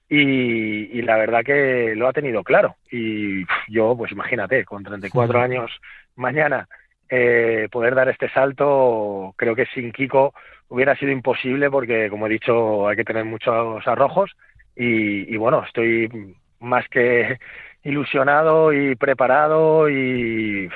[0.08, 2.76] Y, y la verdad que lo ha tenido claro.
[2.90, 5.44] Y yo, pues imagínate, con 34 Ujú.
[5.44, 5.70] años
[6.16, 6.68] mañana,
[7.08, 10.32] eh, poder dar este salto, creo que sin Kiko
[10.68, 14.32] hubiera sido imposible porque, como he dicho, hay que tener muchos arrojos
[14.74, 17.38] y, y bueno, estoy más que
[17.84, 20.68] ilusionado y preparado y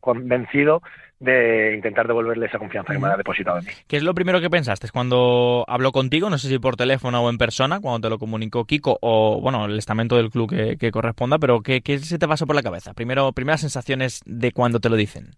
[0.00, 0.82] convencido
[1.20, 3.72] de intentar devolverle esa confianza que me ha depositado en mí.
[3.88, 6.30] ¿Qué es lo primero que pensaste cuando habló contigo?
[6.30, 9.64] No sé si por teléfono o en persona, cuando te lo comunicó Kiko o, bueno,
[9.66, 12.62] el estamento del club que, que corresponda, pero ¿qué, ¿qué se te pasó por la
[12.62, 12.94] cabeza?
[12.94, 15.30] Primero, primeras sensaciones de cuando te lo dicen.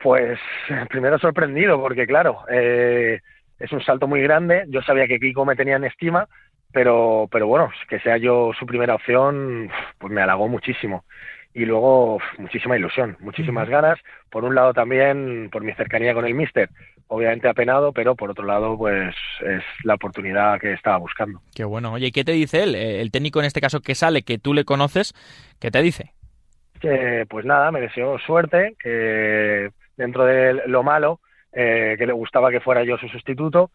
[0.00, 0.38] Pues
[0.88, 3.20] primero sorprendido porque claro, eh,
[3.58, 4.64] es un salto muy grande.
[4.68, 6.28] Yo sabía que Kiko me tenía en estima,
[6.72, 11.04] pero, pero bueno, que sea yo su primera opción, pues me halagó muchísimo.
[11.54, 13.98] Y luego muchísima ilusión, muchísimas ganas.
[14.30, 16.68] Por un lado también por mi cercanía con el míster,
[17.08, 21.40] obviamente apenado, pero por otro lado pues es la oportunidad que estaba buscando.
[21.54, 21.94] Qué bueno.
[21.94, 22.74] Oye, ¿y qué te dice él?
[22.74, 25.14] Eh, El técnico en este caso que sale, que tú le conoces,
[25.58, 26.12] ¿qué te dice?
[27.28, 31.18] pues nada, me deseó suerte, que dentro de lo malo,
[31.52, 33.72] eh, que le gustaba que fuera yo su sustituto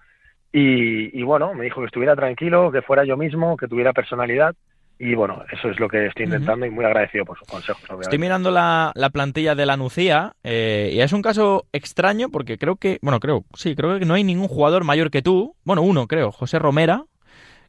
[0.53, 4.55] y, y bueno, me dijo que estuviera tranquilo, que fuera yo mismo, que tuviera personalidad
[4.99, 7.81] y bueno, eso es lo que estoy intentando y muy agradecido por sus consejos.
[7.85, 8.03] obviamente.
[8.05, 12.57] Estoy mirando la, la plantilla de la Nucía eh, y es un caso extraño porque
[12.57, 15.55] creo que, bueno, creo, sí, creo que no hay ningún jugador mayor que tú.
[15.65, 17.03] Bueno, uno creo, José Romera,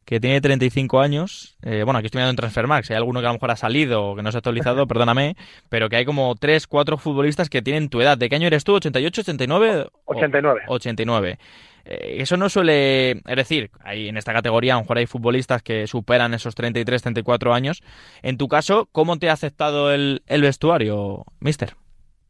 [0.04, 1.56] que tiene 35 años.
[1.62, 3.56] Eh, bueno, aquí estoy mirando en Transfermarkt, si hay alguno que a lo mejor ha
[3.56, 5.34] salido o que no se ha actualizado, perdóname,
[5.70, 8.18] pero que hay como 3, 4 futbolistas que tienen tu edad.
[8.18, 8.76] ¿De qué año eres tú?
[8.76, 9.86] ¿88, 89?
[10.04, 11.38] o- 89.
[11.86, 12.16] 89.
[12.16, 13.10] Eh, eso no suele.
[13.12, 17.02] Es decir, hay, en esta categoría a lo mejor hay futbolistas que superan esos 33,
[17.02, 17.82] 34 años.
[18.22, 21.74] En tu caso, ¿cómo te ha aceptado el, el vestuario, mister?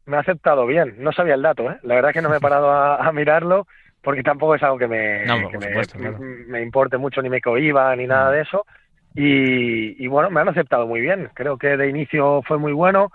[0.05, 1.77] Me ha aceptado bien, no sabía el dato, ¿eh?
[1.81, 3.65] la verdad que no me he parado a, a mirarlo,
[4.03, 6.19] porque tampoco es algo que me, No, por que me- supuesto, claro.
[6.19, 8.67] me importe mucho, ni me cohiba, ni nada de eso.
[9.15, 11.29] Y, y bueno, me han aceptado muy bien.
[11.33, 13.11] Creo que de inicio fue muy bueno.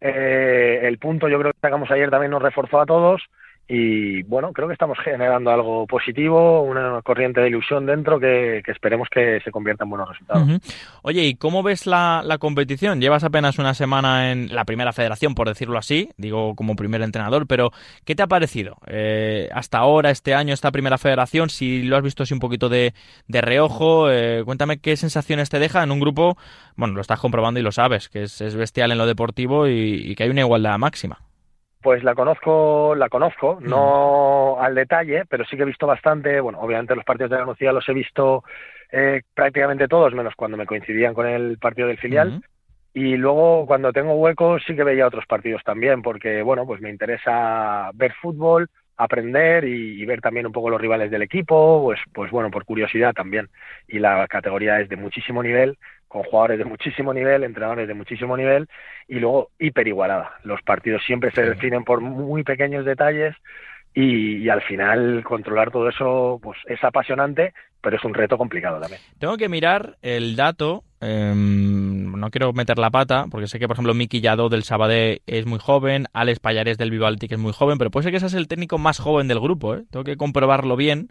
[0.00, 3.22] Eh, el punto yo creo que sacamos ayer también nos reforzó a todos.
[3.68, 8.72] Y bueno, creo que estamos generando algo positivo, una corriente de ilusión dentro que, que
[8.72, 10.60] esperemos que se convierta en buenos resultados.
[11.02, 13.00] Oye, ¿y cómo ves la, la competición?
[13.00, 17.46] Llevas apenas una semana en la primera federación, por decirlo así, digo como primer entrenador,
[17.46, 17.70] pero
[18.04, 21.48] ¿qué te ha parecido eh, hasta ahora, este año, esta primera federación?
[21.48, 22.94] Si lo has visto así un poquito de,
[23.28, 26.36] de reojo, eh, cuéntame qué sensaciones te deja en un grupo,
[26.76, 30.14] bueno, lo estás comprobando y lo sabes, que es, es bestial en lo deportivo y
[30.16, 31.20] que hay una igualdad máxima.
[31.82, 36.40] Pues la conozco, la conozco, no al detalle, pero sí que he visto bastante.
[36.40, 38.44] Bueno, obviamente los partidos de la Nucía los he visto
[38.90, 42.40] eh, prácticamente todos, menos cuando me coincidían con el partido del filial.
[42.94, 46.90] Y luego cuando tengo huecos sí que veía otros partidos también, porque bueno, pues me
[46.90, 52.00] interesa ver fútbol, aprender y, y ver también un poco los rivales del equipo, pues,
[52.12, 53.48] pues bueno, por curiosidad también.
[53.88, 55.78] Y la categoría es de muchísimo nivel,
[56.12, 58.68] con jugadores de muchísimo nivel, entrenadores de muchísimo nivel
[59.08, 60.34] y luego hiper igualada.
[60.44, 63.34] Los partidos siempre se definen por muy pequeños detalles
[63.94, 68.78] y, y al final controlar todo eso pues es apasionante, pero es un reto complicado
[68.78, 69.00] también.
[69.18, 70.84] Tengo que mirar el dato.
[71.02, 75.20] Em, no quiero meter la pata, porque sé que, por ejemplo, Miki Yadó del Sabadell
[75.26, 78.26] es muy joven, Alex Payares del Vivaltic es muy joven, pero puede ser que ese
[78.26, 79.74] es el técnico más joven del grupo.
[79.74, 79.84] ¿eh?
[79.90, 81.10] Tengo que comprobarlo bien.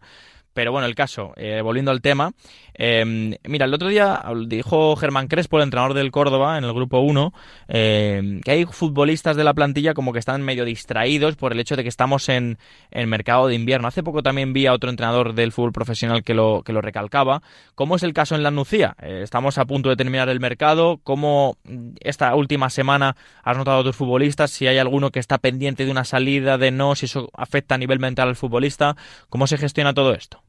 [0.54, 2.32] Pero bueno, el caso, eh, volviendo al tema.
[2.74, 7.00] em, mira, el otro día dijo Germán Crespo, el entrenador del Córdoba, en el grupo
[7.00, 7.34] 1,
[7.68, 11.76] em, que hay futbolistas de la plantilla como que están medio distraídos por el hecho
[11.76, 12.58] de que estamos en,
[12.90, 13.88] en mercado de invierno.
[13.88, 17.42] Hace poco también vi a otro entrenador del fútbol profesional que lo, que lo recalcaba.
[17.76, 18.96] ¿Cómo es el caso en la Nucía?
[19.02, 21.00] Eh, estamos a punto de terminar el mercado.
[21.04, 24.52] ¿Cómo mm, esta última semana has notado a tus futbolistas?
[24.52, 27.78] Si hay alguno que está pendiente de una salida, de no, si eso afecta a
[27.78, 28.96] nivel mental al futbolista.
[29.30, 30.41] ¿Cómo se gestiona todo esto?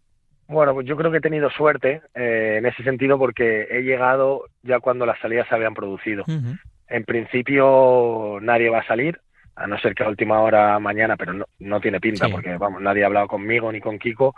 [0.49, 4.45] Bueno, pues yo creo que he tenido suerte eh, en ese sentido porque he llegado
[4.63, 6.25] ya cuando las salidas se habían producido.
[6.89, 9.19] En principio nadie va a salir,
[9.57, 12.33] a no ser que a última hora mañana, pero no, no tiene pinta Sí.
[12.33, 14.35] porque vamos, nadie ha hablado conmigo ni con Kiko.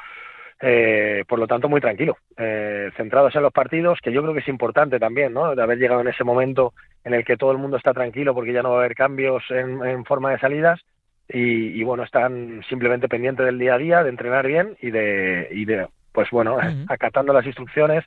[0.61, 4.41] Eh, por lo tanto, muy tranquilo, eh, centrados en los partidos, que yo creo que
[4.41, 5.55] es importante también, ¿no?
[5.55, 8.53] De haber llegado en ese momento en el que todo el mundo está tranquilo porque
[8.53, 10.81] ya no va a haber cambios en, en forma de salidas
[11.29, 15.49] y, y, bueno, están simplemente pendientes del día a día, de entrenar bien y de,
[15.51, 16.59] y de pues bueno,
[16.89, 18.05] acatando las instrucciones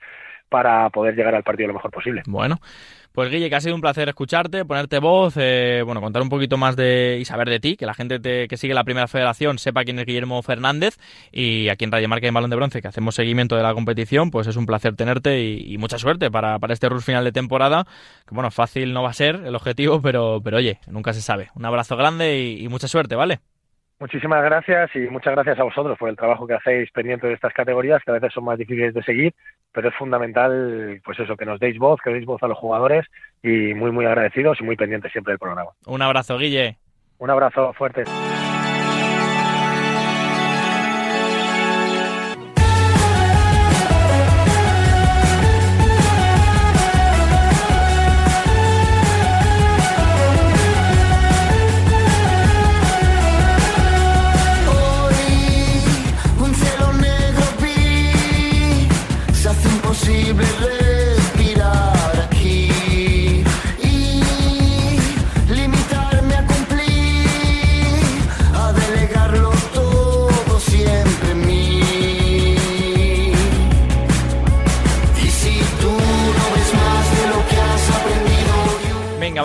[0.50, 2.24] para poder llegar al partido lo mejor posible.
[2.26, 2.58] Bueno,
[3.18, 6.56] pues Guille, que ha sido un placer escucharte, ponerte voz, eh, bueno, contar un poquito
[6.56, 9.58] más de y saber de ti, que la gente te- que sigue la primera federación
[9.58, 11.00] sepa quién es Guillermo Fernández
[11.32, 14.30] y aquí en Radio Marca en Balón de Bronce, que hacemos seguimiento de la competición,
[14.30, 17.88] pues es un placer tenerte y, mucha suerte para, para este rush final de temporada,
[18.28, 21.50] que bueno, fácil no va a ser el objetivo, pero, pero oye, nunca se sabe.
[21.56, 23.40] Un abrazo grande y mucha suerte, ¿vale?
[24.00, 27.52] Muchísimas gracias y muchas gracias a vosotros por el trabajo que hacéis pendiente de estas
[27.54, 29.34] categorías, que a veces son más difíciles de seguir,
[29.72, 33.06] pero es fundamental, pues eso, que nos deis voz, que deis voz a los jugadores
[33.42, 35.72] y muy, muy agradecidos y muy pendientes siempre del programa.
[35.88, 36.78] Un abrazo, Guille.
[37.18, 38.04] Un abrazo fuerte.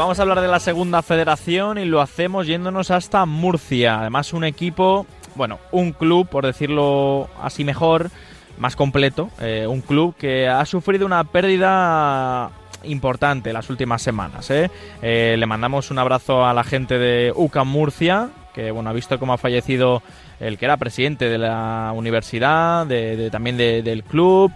[0.02, 4.00] Vamos a hablar de la segunda federación y lo hacemos yéndonos hasta Murcia.
[4.00, 8.10] Además, un equipo, bueno, un club, por decirlo así mejor,
[8.58, 9.30] más completo.
[9.40, 12.50] eh, un club que ha sufrido una pérdida
[12.84, 14.50] importante las últimas semanas.
[14.50, 14.70] ¿eh?
[15.02, 19.18] Eh, le mandamos un abrazo a la gente de UCAM Murcia, que bueno, ha visto
[19.20, 20.02] cómo ha fallecido
[20.40, 24.50] el que era presidente de la universidad, de, de- también de- del club,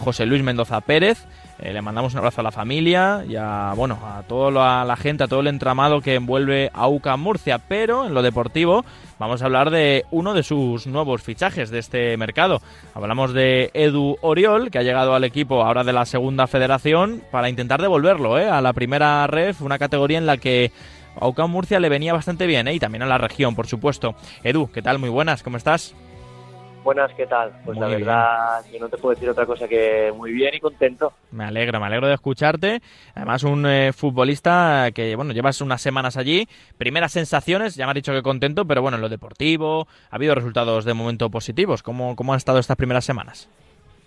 [0.00, 1.24] José Luis Mendoza Pérez.
[1.62, 5.22] Eh, le mandamos un abrazo a la familia y a, bueno, a toda la gente,
[5.22, 7.58] a todo el entramado que envuelve a UCAM Murcia.
[7.58, 8.84] Pero en lo deportivo
[9.20, 12.60] vamos a hablar de uno de sus nuevos fichajes de este mercado.
[12.94, 17.48] Hablamos de Edu Oriol, que ha llegado al equipo ahora de la segunda federación para
[17.48, 18.48] intentar devolverlo ¿eh?
[18.48, 20.72] a la primera ref, una categoría en la que
[21.14, 22.74] a UCAM Murcia le venía bastante bien ¿eh?
[22.74, 24.16] y también a la región, por supuesto.
[24.42, 24.98] Edu, ¿qué tal?
[24.98, 25.94] Muy buenas, ¿cómo estás?
[26.84, 27.52] Buenas, ¿qué tal?
[27.64, 31.12] Pues la verdad que no te puedo decir otra cosa que muy bien y contento.
[31.30, 32.82] Me alegro, me alegro de escucharte.
[33.14, 36.48] Además, un eh, futbolista que, bueno, llevas unas semanas allí.
[36.78, 40.34] Primeras sensaciones, ya me has dicho que contento, pero bueno, en lo deportivo, ha habido
[40.34, 41.82] resultados de momento positivos.
[41.82, 43.48] ¿Cómo, cómo han estado estas primeras semanas?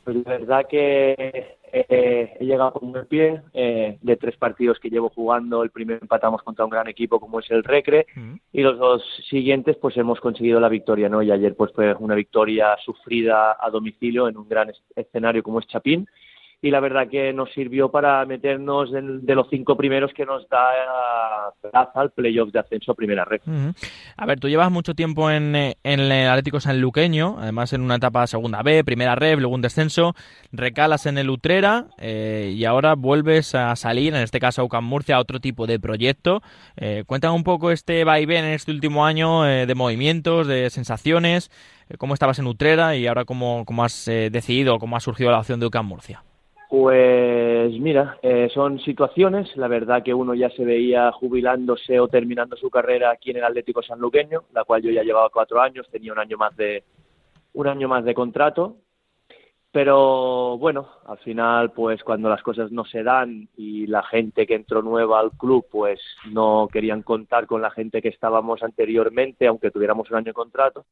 [0.05, 4.89] Pues la verdad que eh, he llegado con buen pie eh, de tres partidos que
[4.89, 5.63] llevo jugando.
[5.63, 8.05] El primero empatamos contra un gran equipo como es el Recre
[8.53, 11.21] y los dos siguientes pues hemos conseguido la victoria, ¿no?
[11.23, 15.59] Y ayer pues fue una victoria sufrida a domicilio en un gran es- escenario como
[15.59, 16.07] es Chapín
[16.65, 21.53] y la verdad que nos sirvió para meternos de los cinco primeros que nos da
[21.61, 23.39] plaza al playoff de ascenso a primera red.
[24.17, 28.25] A ver, tú llevas mucho tiempo en, eh, el Atlético Sanluqueño, además en una etapa
[28.25, 30.15] segunda B, primera red, luego un descenso,
[30.51, 34.85] recalas en el Utrera eh, y ahora vuelves a salir, en este caso a UCAM
[34.85, 36.41] Murcia, a otro tipo de proyecto.
[36.77, 41.51] Eh, cuéntame un poco este vaivén en este último año eh, de movimientos, de sensaciones,
[41.89, 45.31] eh, cómo estabas en Utrera y ahora cómo, cómo has eh, decidido, cómo ha surgido
[45.31, 46.23] la opción de UCAM Murcia.
[46.69, 49.55] Pues mira, eh, son situaciones.
[49.55, 53.43] La verdad que uno ya se veía jubilándose o terminando su carrera aquí en el
[53.43, 56.83] Atlético Sanluqueño, la cual yo ya llevaba cuatro años, tenía un año más de
[57.53, 58.77] un año más de contrato.
[59.71, 64.55] Pero bueno, al final, pues cuando las cosas no se dan y la gente que
[64.55, 65.99] entró nueva al club, pues
[66.31, 70.85] no querían contar con la gente que estábamos anteriormente, aunque tuviéramos un año de contrato,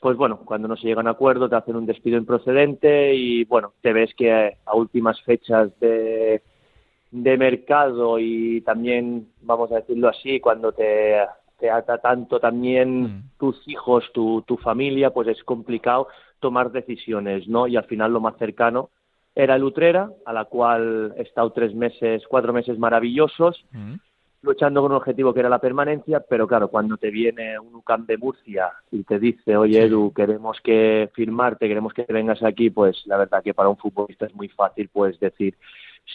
[0.00, 3.44] pues bueno, cuando no se llega a un acuerdo te hacen un despido improcedente y
[3.44, 6.42] bueno, te ves que a últimas fechas de,
[7.10, 11.18] de mercado y también, vamos a decirlo así, cuando te,
[11.58, 16.08] te ata tanto también tus hijos, tu, tu familia, pues es complicado
[16.40, 17.66] tomar decisiones, ¿no?
[17.68, 18.88] Y al final lo más cercano
[19.34, 23.64] era el Utrera, a la cual he estado tres meses, cuatro meses maravillosos,
[24.42, 28.06] luchando con un objetivo que era la permanencia, pero claro, cuando te viene un UCAM
[28.06, 33.02] de Murcia y te dice, oye Edu, queremos que firmarte, queremos que vengas aquí, pues
[33.06, 35.56] la verdad que para un futbolista es muy fácil pues decir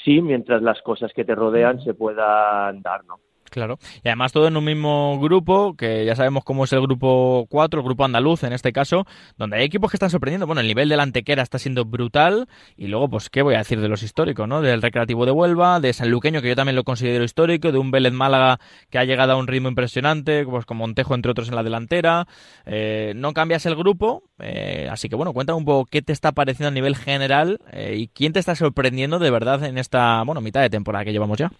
[0.03, 3.19] sí, mientras las cosas que te rodean se puedan dar, ¿no?
[3.55, 3.79] Claro.
[4.03, 7.79] Y además todo en un mismo grupo, que ya sabemos cómo es el grupo 4,
[7.79, 10.45] el grupo andaluz en este caso, donde hay equipos que están sorprendiendo.
[10.45, 12.49] Bueno, el nivel del Antequera está siendo brutal.
[12.75, 14.59] Y luego, pues, ¿qué voy a decir de los históricos, no?
[14.59, 17.91] Del Recreativo de Huelva, de San Luqueño, que yo también lo considero histórico, de un
[17.91, 21.55] Vélez Málaga que ha llegado a un ritmo impresionante, pues con Montejo, entre otros, en
[21.55, 22.27] la delantera.
[22.65, 26.33] Eh, no cambias el grupo, eh, así que bueno, cuéntame un poco qué te está
[26.33, 30.41] pareciendo a nivel general eh, y quién te está sorprendiendo de verdad en esta, bueno,
[30.41, 31.53] mitad de temporada que llevamos ya.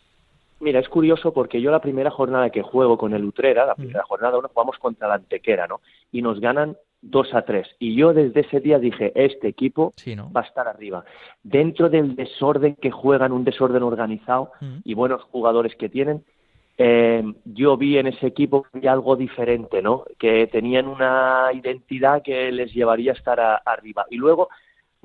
[0.60, 4.03] Mira, es curioso porque yo la primera jornada que juego con el Utrera, la primera
[4.03, 5.82] jornada uno, jugamos contra la Antequera, ¿no?
[6.12, 7.68] Y nos ganan 2 a 3.
[7.78, 9.93] Y yo desde ese día dije, este equipo
[10.36, 11.03] va a estar arriba.
[11.43, 14.51] Dentro del desorden que juegan, un desorden organizado
[14.84, 16.24] y buenos jugadores que tienen,
[16.78, 20.03] eh, yo vi en ese equipo algo diferente, ¿no?
[20.18, 24.06] Que tenían una identidad que les llevaría a estar a- arriba.
[24.10, 24.49] Y luego,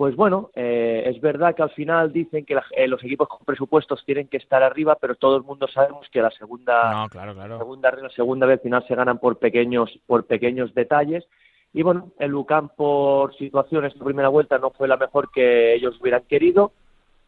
[0.00, 3.44] pues bueno, eh, es verdad que al final dicen que la- eh, los equipos con
[3.44, 6.90] presupuestos tienen que estar arriba, pero todo el mundo sabemos que la segunda,
[7.58, 11.28] segunda, la segunda vez al final se ganan por pequeños, por pequeños detalles.
[11.74, 16.00] Y bueno, el UCAM por situaciones esta primera vuelta no fue la mejor que ellos
[16.00, 16.72] hubieran querido.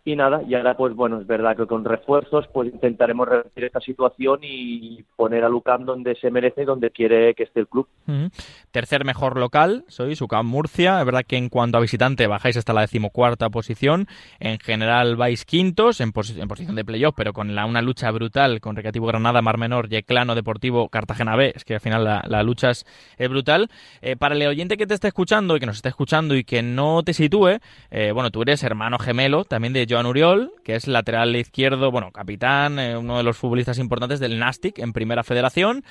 [0.05, 3.81] Y nada, y ahora pues bueno, es verdad que con refuerzos pues intentaremos revertir esta
[3.81, 7.87] situación y poner al UCAM donde se merece donde quiere que esté el club.
[8.73, 10.99] Tercer mejor local, sois UCAM Murcia.
[10.99, 14.09] Es verdad que en cuanto a visitante bajáis hasta la decimocuarta posición.
[14.41, 18.11] En general vais quintos en, posi- en posición de playoff, pero con la- una lucha
[18.11, 21.53] brutal con Recreativo Granada, Mar Menor, Yeclano, Deportivo, Cartagena B.
[21.55, 22.85] Es que al final la, lucha es,
[23.29, 23.69] brutal.
[24.01, 26.61] Eh, para el oyente que te esté escuchando y que nos esté escuchando y que
[26.63, 27.59] no te sitúe,
[27.93, 32.13] eh, bueno, tú eres hermano gemelo también de Joan Uriol, que es lateral izquierdo, bueno,
[32.13, 35.85] capitán, eh, uno de los futbolistas importantes del Nastic en Primera Federación.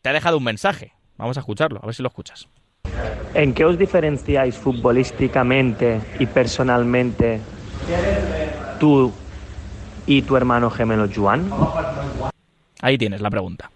[0.00, 0.92] Te ha dejado un mensaje.
[1.16, 2.48] Vamos a escucharlo, a ver si lo escuchas.
[3.34, 7.40] ¿En qué os diferenciáis futbolísticamente y personalmente
[8.78, 9.12] tú
[10.06, 11.50] y tu hermano gemelo Juan?
[12.80, 13.70] Ahí tienes la pregunta.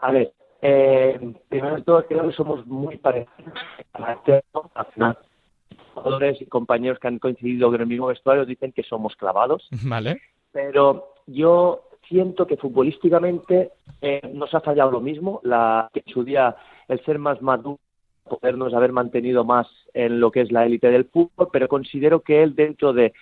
[0.00, 3.54] A ver, eh, primero de todo creo que somos muy parecidos.
[3.92, 5.16] Al final,
[6.06, 9.68] jugadores y compañeros que han coincidido en el mismo vestuario dicen que somos clavados.
[9.84, 10.20] Vale.
[10.52, 16.24] pero yo siento que futbolísticamente eh, nos ha fallado lo mismo, la, que en su
[16.24, 16.56] día
[16.88, 17.78] el ser más maduro,
[18.28, 22.42] podernos haber mantenido más en lo que es la élite del fútbol, pero considero que
[22.42, 23.12] él dentro de,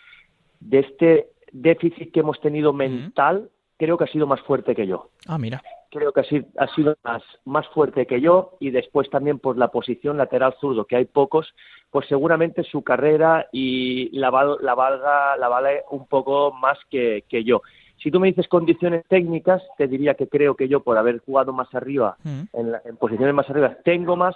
[0.60, 5.10] de este déficit que hemos tenido mental, creo que ha sido más fuerte que yo.
[5.26, 5.62] Ah, mira.
[5.90, 9.56] Creo que ha sido, ha sido más, más fuerte que yo y después también por
[9.56, 11.54] la posición lateral zurdo, que hay pocos,
[11.94, 17.22] pues seguramente su carrera y la, val- la valga la vale un poco más que,
[17.28, 17.62] que yo.
[18.02, 21.52] Si tú me dices condiciones técnicas, te diría que creo que yo por haber jugado
[21.52, 22.16] más arriba,
[22.52, 24.34] en, la- en posiciones más arriba, tengo más,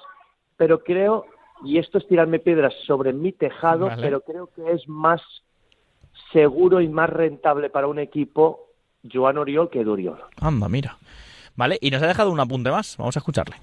[0.56, 1.24] pero creo
[1.64, 4.02] y esto es tirarme piedras sobre mi tejado, Vale.
[4.02, 5.20] pero creo que es más
[6.32, 8.68] seguro y más rentable para un equipo
[9.12, 10.20] Joan Oriol que Edu Oriol.
[10.40, 10.96] Anda, mira.
[11.56, 12.96] Vale, y nos ha dejado un apunte más.
[12.98, 13.56] Vamos a escucharle.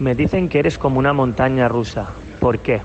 [0.00, 2.12] Me dicen que eres como una montaña rusa.
[2.40, 2.80] ¿Por qué?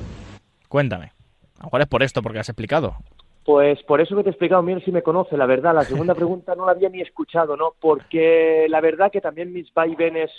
[0.68, 1.12] Cuéntame.
[1.58, 2.96] A lo mejor es por esto, porque has explicado.
[3.44, 5.74] Pues por eso que te he explicado, Miguel si me conoce, la verdad.
[5.74, 7.74] La segunda pregunta no la había ni escuchado, ¿no?
[7.80, 10.30] Porque la verdad que también mis vaivenes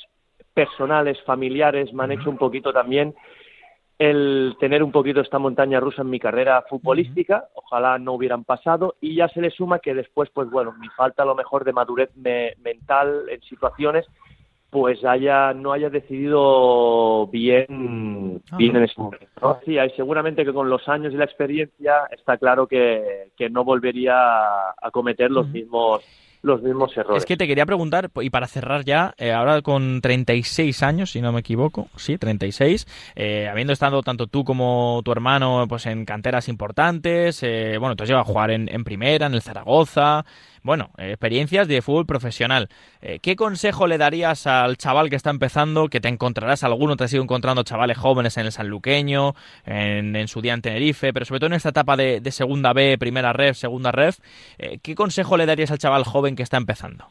[0.54, 3.14] personales, familiares, me han hecho un poquito también
[3.98, 7.48] el tener un poquito esta montaña rusa en mi carrera futbolística.
[7.54, 8.94] Ojalá no hubieran pasado.
[9.00, 11.72] Y ya se le suma que después, pues bueno, mi falta a lo mejor de
[11.72, 14.06] madurez me- mental en situaciones
[14.70, 19.26] pues haya no haya decidido bien bien en ese momento.
[19.40, 19.58] ¿no?
[19.64, 23.64] Sí, hay- seguramente que con los años y la experiencia está claro que, que no
[23.64, 26.02] volvería a cometer los mismos
[26.42, 27.22] los mismos errores.
[27.22, 31.20] Es que te quería preguntar, y para cerrar ya, eh, ahora con 36 años, si
[31.20, 36.04] no me equivoco, sí, 36, eh, habiendo estado tanto tú como tu hermano pues en
[36.04, 40.24] canteras importantes, eh, bueno, tú has llegado a jugar en, en primera, en el Zaragoza,
[40.62, 42.68] bueno, experiencias de fútbol profesional.
[43.00, 47.04] Eh, ¿Qué consejo le darías al chaval que está empezando, que te encontrarás alguno, te
[47.04, 49.34] has ido encontrando chavales jóvenes en el Sanluqueño,
[49.66, 52.72] en, en su día en Tenerife, pero sobre todo en esta etapa de, de segunda
[52.72, 54.18] B, primera ref, segunda ref,
[54.58, 57.06] eh, ¿qué consejo le darías al chaval joven que está empezando?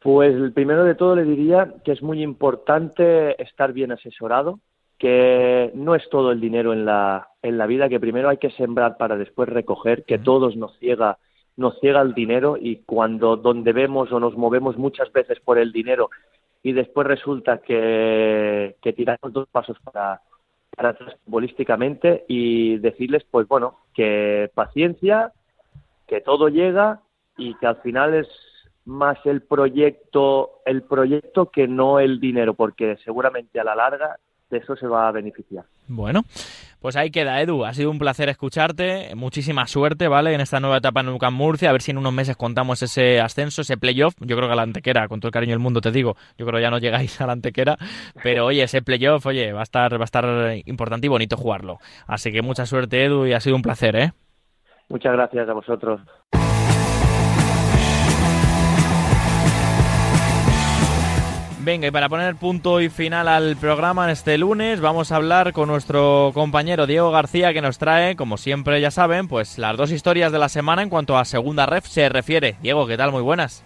[0.00, 4.58] Pues el primero de todo le diría que es muy importante estar bien asesorado,
[4.98, 8.50] que no es todo el dinero en la, en la vida, que primero hay que
[8.50, 11.18] sembrar para después recoger, que todos nos ciega,
[11.56, 15.72] nos ciega el dinero y cuando donde vemos o nos movemos muchas veces por el
[15.72, 16.10] dinero
[16.62, 20.20] y después resulta que, que tiramos dos pasos para,
[20.74, 25.32] para atrás futbolísticamente y decirles, pues bueno, que paciencia,
[26.06, 27.00] que todo llega
[27.36, 28.28] y que al final es
[28.84, 34.18] más el proyecto el proyecto que no el dinero porque seguramente a la larga
[34.52, 36.22] de eso se va a beneficiar Bueno,
[36.80, 37.64] pues ahí queda, Edu.
[37.64, 39.14] Ha sido un placer escucharte.
[39.16, 40.34] Muchísima suerte, ¿vale?
[40.34, 41.70] En esta nueva etapa en UCAM Murcia.
[41.70, 44.14] A ver si en unos meses contamos ese ascenso, ese playoff.
[44.20, 46.44] Yo creo que a la antequera, con todo el cariño del mundo, te digo, yo
[46.44, 47.76] creo que ya no llegáis a la antequera.
[48.22, 51.78] Pero oye, ese playoff, oye, va a estar, va a estar importante y bonito jugarlo.
[52.06, 54.12] Así que mucha suerte, Edu, y ha sido un placer, ¿eh?
[54.88, 56.00] muchas gracias a vosotros
[61.64, 65.68] Venga, y para poner punto y final al programa este lunes, vamos a hablar con
[65.68, 70.32] nuestro compañero Diego García, que nos trae, como siempre ya saben, pues las dos historias
[70.32, 72.56] de la semana en cuanto a segunda ref se refiere.
[72.62, 73.12] Diego, ¿qué tal?
[73.12, 73.62] Muy buenas.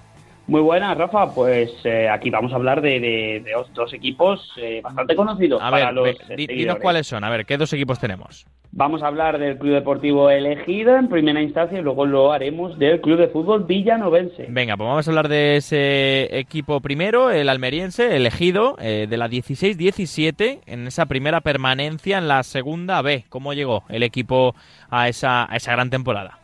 [0.48, 1.34] Muy buenas, Rafa.
[1.34, 5.70] Pues eh, aquí vamos a hablar de, de- de dos, equipos eh, bastante conocidos A
[5.70, 7.24] para ver, los di- dinos cuáles son.
[7.24, 8.46] A ver, ¿qué dos equipos tenemos?
[8.72, 13.00] Vamos a hablar del Club Deportivo Elegido en primera instancia y luego lo haremos del
[13.00, 14.46] Club de Fútbol Villanovense.
[14.50, 19.28] Venga, pues vamos a hablar de ese equipo primero, el almeriense, elegido eh, de la
[19.28, 23.24] 16-17 en esa primera permanencia en la segunda B.
[23.30, 24.54] ¿Cómo llegó el equipo
[24.90, 26.38] a esa, a esa gran temporada?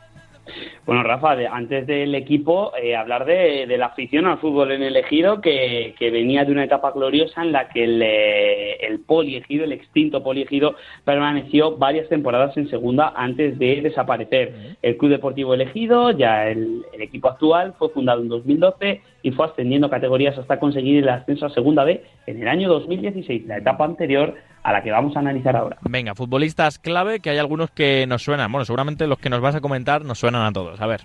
[0.84, 4.82] Bueno, Rafa, de- antes del equipo, eh, hablar de, de la afición al fútbol en
[4.82, 8.98] el Ejido, que, que venía de una etapa gloriosa en la que el, eh, el
[9.00, 10.74] poliegido, el extinto poliegido,
[11.04, 14.76] permaneció varias temporadas en segunda antes de desaparecer.
[14.82, 19.46] El Club Deportivo Elegido, ya el, el equipo actual, fue fundado en 2012 y fue
[19.46, 23.84] ascendiendo categorías hasta conseguir el ascenso a segunda B en el año 2016, la etapa
[23.84, 25.76] anterior a la que vamos a analizar ahora.
[25.82, 28.50] Venga, futbolistas clave, que hay algunos que nos suenan.
[28.50, 30.80] Bueno, seguramente los que nos vas a comentar nos suenan a todos.
[30.80, 31.02] A ver.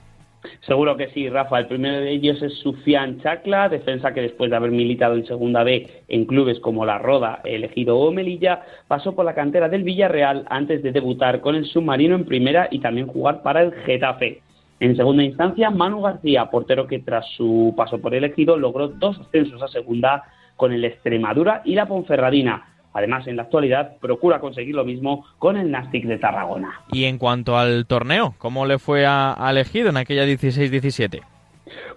[0.61, 1.59] Seguro que sí, Rafa.
[1.59, 5.63] El primero de ellos es Sufian Chacla, defensa que después de haber militado en Segunda
[5.63, 10.45] B en clubes como La Roda, Elegido o Melilla, pasó por la cantera del Villarreal
[10.49, 14.41] antes de debutar con el submarino en primera y también jugar para el Getafe.
[14.79, 19.61] En segunda instancia, Manu García, portero que tras su paso por Elegido logró dos ascensos
[19.63, 20.23] a segunda
[20.55, 22.76] con el Extremadura y la Ponferradina.
[22.97, 26.81] Además, en la actualidad procura conseguir lo mismo con el Nastic de Tarragona.
[26.91, 31.21] Y en cuanto al torneo, ¿cómo le fue a, a elegido en aquella 16-17?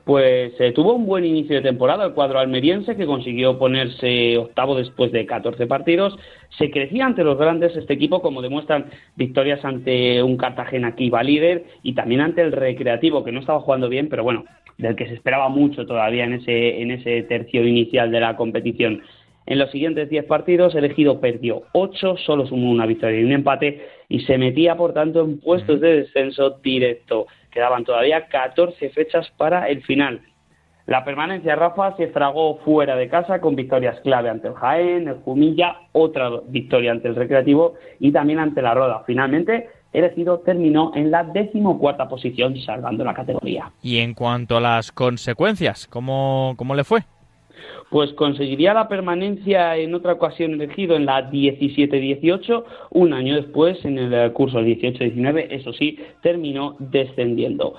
[0.04, 4.74] Pues eh, tuvo un buen inicio de temporada el cuadro almeriense que consiguió ponerse octavo
[4.74, 6.18] después de 14 partidos.
[6.58, 8.86] Se crecía ante los grandes este equipo, como demuestran
[9.16, 13.60] victorias ante un Cartagena que iba líder y también ante el Recreativo, que no estaba
[13.60, 14.44] jugando bien, pero bueno,
[14.78, 19.02] del que se esperaba mucho todavía en ese, en ese tercio inicial de la competición.
[19.50, 23.32] En los siguientes 10 partidos, el Ejido perdió 8, solo sumó una victoria y un
[23.32, 27.26] empate y se metía, por tanto, en puestos de descenso directo.
[27.50, 30.20] Quedaban todavía 14 fechas para el final.
[30.86, 35.16] La permanencia Rafa se fragó fuera de casa con victorias clave ante el Jaén, el
[35.16, 39.02] Jumilla, otra victoria ante el Recreativo y también ante la Roda.
[39.04, 43.72] Finalmente, el Ejido terminó en la decimocuarta posición, salvando la categoría.
[43.82, 47.00] Y en cuanto a las consecuencias, ¿cómo, cómo le fue?
[47.90, 53.98] Pues conseguiría la permanencia en otra ocasión elegido en la 17-18, un año después en
[53.98, 57.74] el curso 18-19, eso sí, terminó descendiendo.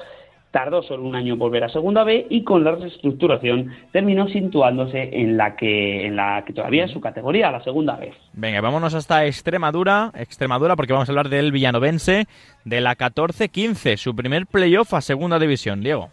[0.51, 5.09] Tardó solo un año en volver a Segunda B y con la reestructuración terminó situándose
[5.13, 8.11] en la que, en la que todavía es su categoría, la Segunda B.
[8.33, 12.25] Venga, vámonos hasta Extremadura, Extremadura porque vamos a hablar del villanovense
[12.65, 15.81] de la 14-15, su primer playoff a Segunda División.
[15.83, 16.09] Diego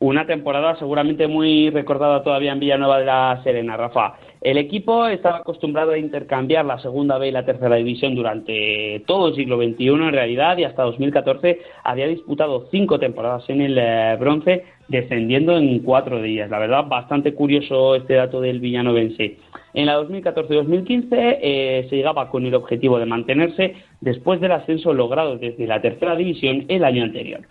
[0.00, 4.14] una temporada seguramente muy recordada todavía en Villanueva de la Serena, Rafa.
[4.40, 9.28] El equipo estaba acostumbrado a intercambiar la segunda B y la tercera división durante todo
[9.28, 14.16] el siglo XXI en realidad y hasta 2014 había disputado cinco temporadas en el eh,
[14.18, 16.48] bronce descendiendo en cuatro días.
[16.48, 19.36] La verdad, bastante curioso este dato del villanovense.
[19.74, 25.36] En la 2014-2015 eh, se llegaba con el objetivo de mantenerse después del ascenso logrado
[25.36, 27.42] desde la tercera división el año anterior.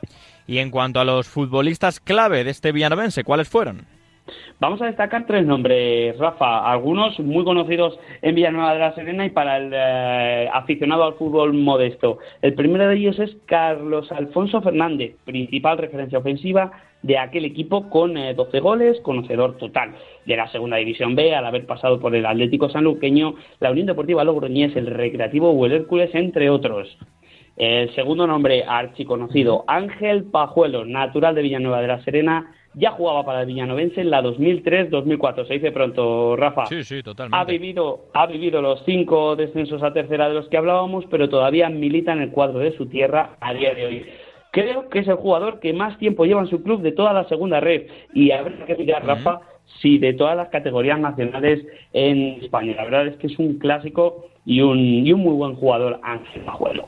[0.49, 3.85] Y en cuanto a los futbolistas clave de este villanovense, ¿cuáles fueron?
[4.59, 9.29] Vamos a destacar tres nombres, Rafa, algunos muy conocidos en Villanueva de la Serena y
[9.29, 12.17] para el eh, aficionado al fútbol modesto.
[12.41, 16.71] El primero de ellos es Carlos Alfonso Fernández, principal referencia ofensiva
[17.03, 19.93] de aquel equipo con 12 eh, goles, conocedor total
[20.25, 24.23] de la Segunda División B, al haber pasado por el Atlético Sanluqueño, la Unión Deportiva
[24.23, 26.97] Logroñés, el Recreativo o el Hércules, entre otros.
[27.59, 33.41] El segundo nombre archiconocido, Ángel Pajuelo, natural de Villanueva de la Serena, ya jugaba para
[33.41, 35.45] el Villanovense en la 2003-2004.
[35.45, 36.67] Se dice pronto, Rafa.
[36.67, 37.37] Sí, sí, totalmente.
[37.37, 41.69] Ha vivido, ha vivido los cinco descensos a tercera de los que hablábamos, pero todavía
[41.69, 44.05] milita en el cuadro de su tierra a día de hoy.
[44.51, 47.27] Creo que es el jugador que más tiempo lleva en su club de toda la
[47.27, 47.87] segunda red.
[48.13, 49.41] Y habría que mirar, Rafa,
[49.81, 52.73] si de todas las categorías nacionales en España.
[52.77, 56.43] La verdad es que es un clásico y un, y un muy buen jugador, Ángel
[56.43, 56.87] Pajuelo.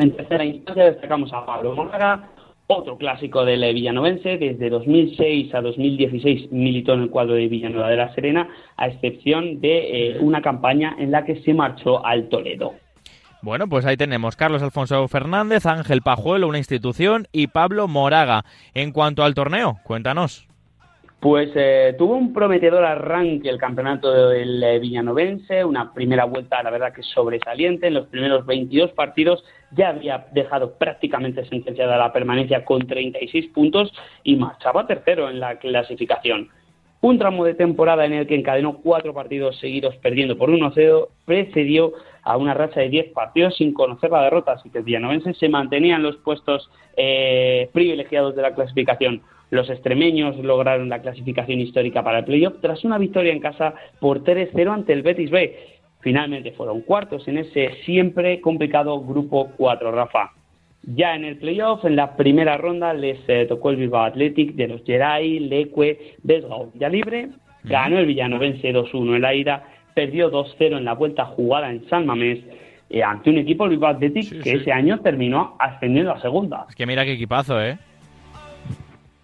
[0.00, 2.30] En tercera instancia destacamos a Pablo Moraga,
[2.68, 7.96] otro clásico del villanovense, desde 2006 a 2016 militó en el cuadro de Villanueva de
[7.98, 8.48] la Serena,
[8.78, 12.72] a excepción de eh, una campaña en la que se marchó al Toledo.
[13.42, 18.46] Bueno, pues ahí tenemos Carlos Alfonso Fernández, Ángel Pajuelo, una institución, y Pablo Moraga.
[18.72, 20.49] En cuanto al torneo, cuéntanos.
[21.20, 26.70] Pues eh, tuvo un prometedor arranque el campeonato del eh, Villanovense, una primera vuelta, la
[26.70, 27.88] verdad que sobresaliente.
[27.88, 33.92] En los primeros 22 partidos ya había dejado prácticamente sentenciada la permanencia con 36 puntos
[34.24, 36.48] y marchaba tercero en la clasificación.
[37.02, 41.92] Un tramo de temporada en el que encadenó cuatro partidos seguidos perdiendo por 1-0 precedió
[42.22, 45.50] a una racha de 10 partidos sin conocer la derrota, así que el Villanovense se
[45.50, 49.22] mantenía en los puestos eh, privilegiados de la clasificación.
[49.50, 54.22] Los extremeños lograron la clasificación histórica para el playoff tras una victoria en casa por
[54.22, 55.56] 3-0 ante el Betis B.
[56.00, 60.32] Finalmente fueron cuartos en ese siempre complicado grupo 4, Rafa.
[60.82, 64.68] Ya en el playoff, en la primera ronda, les eh, tocó el Bilbao Athletic de
[64.68, 66.72] los Geray, Leque, Vesgao.
[66.74, 67.28] Ya libre,
[67.64, 72.06] ganó el Villanovense 2-1 en la ida, perdió 2-0 en la vuelta jugada en San
[72.06, 72.38] Mamés
[72.88, 76.66] eh, ante un equipo, el Bilbao Athletic, que ese año terminó ascendiendo a segunda.
[76.68, 77.78] Es que mira qué equipazo, ¿eh?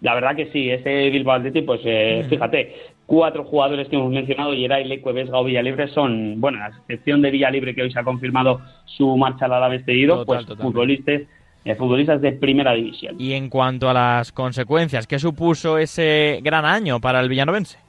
[0.01, 2.75] La verdad que sí, ese Bilbao Athletic, pues eh, fíjate,
[3.07, 7.31] cuatro jugadores que hemos mencionado, Yeray, Leque, Vesga o Villalibre, son, bueno, a excepción de
[7.31, 11.21] Villalibre, que hoy se ha confirmado su marcha al Alavés cedido, pues futbolistas,
[11.65, 13.15] eh, futbolistas de primera división.
[13.19, 17.79] Y en cuanto a las consecuencias, ¿qué supuso ese gran año para el villanovense?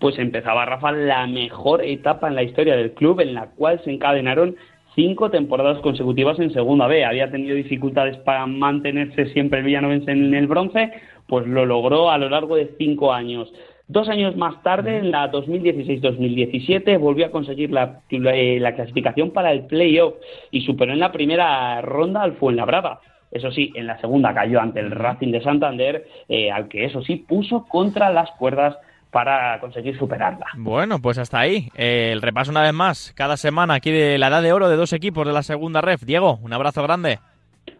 [0.00, 3.92] Pues empezaba Rafa la mejor etapa en la historia del club, en la cual se
[3.92, 4.56] encadenaron
[4.94, 7.04] cinco temporadas consecutivas en Segunda B.
[7.04, 10.92] Había tenido dificultades para mantenerse siempre el Villanovense en el bronce,
[11.28, 13.52] pues lo logró a lo largo de cinco años.
[13.86, 19.64] Dos años más tarde, en la 2016-2017, volvió a conseguir la, la, clasificación para el
[19.66, 20.14] playoff
[20.50, 23.00] y superó en la primera ronda al Fuenlabrada.
[23.30, 27.02] Eso sí, en la segunda cayó ante el Racing de Santander, eh, al que eso
[27.02, 28.76] sí puso contra las cuerdas
[29.10, 30.46] para conseguir superarla.
[30.56, 31.68] Bueno, pues hasta ahí.
[31.74, 34.76] Eh, el repaso una vez más, cada semana aquí de la edad de oro de
[34.76, 36.02] dos equipos de la segunda ref.
[36.02, 37.20] Diego, un abrazo grande.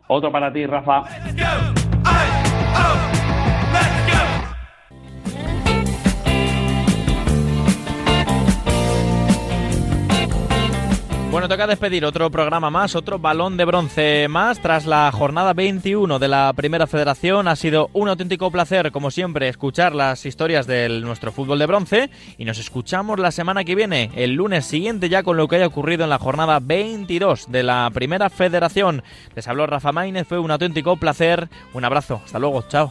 [0.06, 1.04] Otro para ti, Rafa.
[11.30, 14.60] Bueno, toca despedir otro programa más, otro balón de bronce más.
[14.60, 19.46] Tras la jornada 21 de la Primera Federación, ha sido un auténtico placer, como siempre,
[19.48, 22.10] escuchar las historias de nuestro fútbol de bronce.
[22.38, 25.66] Y nos escuchamos la semana que viene, el lunes siguiente, ya con lo que haya
[25.66, 29.02] ocurrido en la jornada 22 de la Primera Federación.
[29.36, 31.50] Les habló Rafa Maínez, fue un auténtico placer.
[31.74, 32.90] Un abrazo, hasta luego, chao.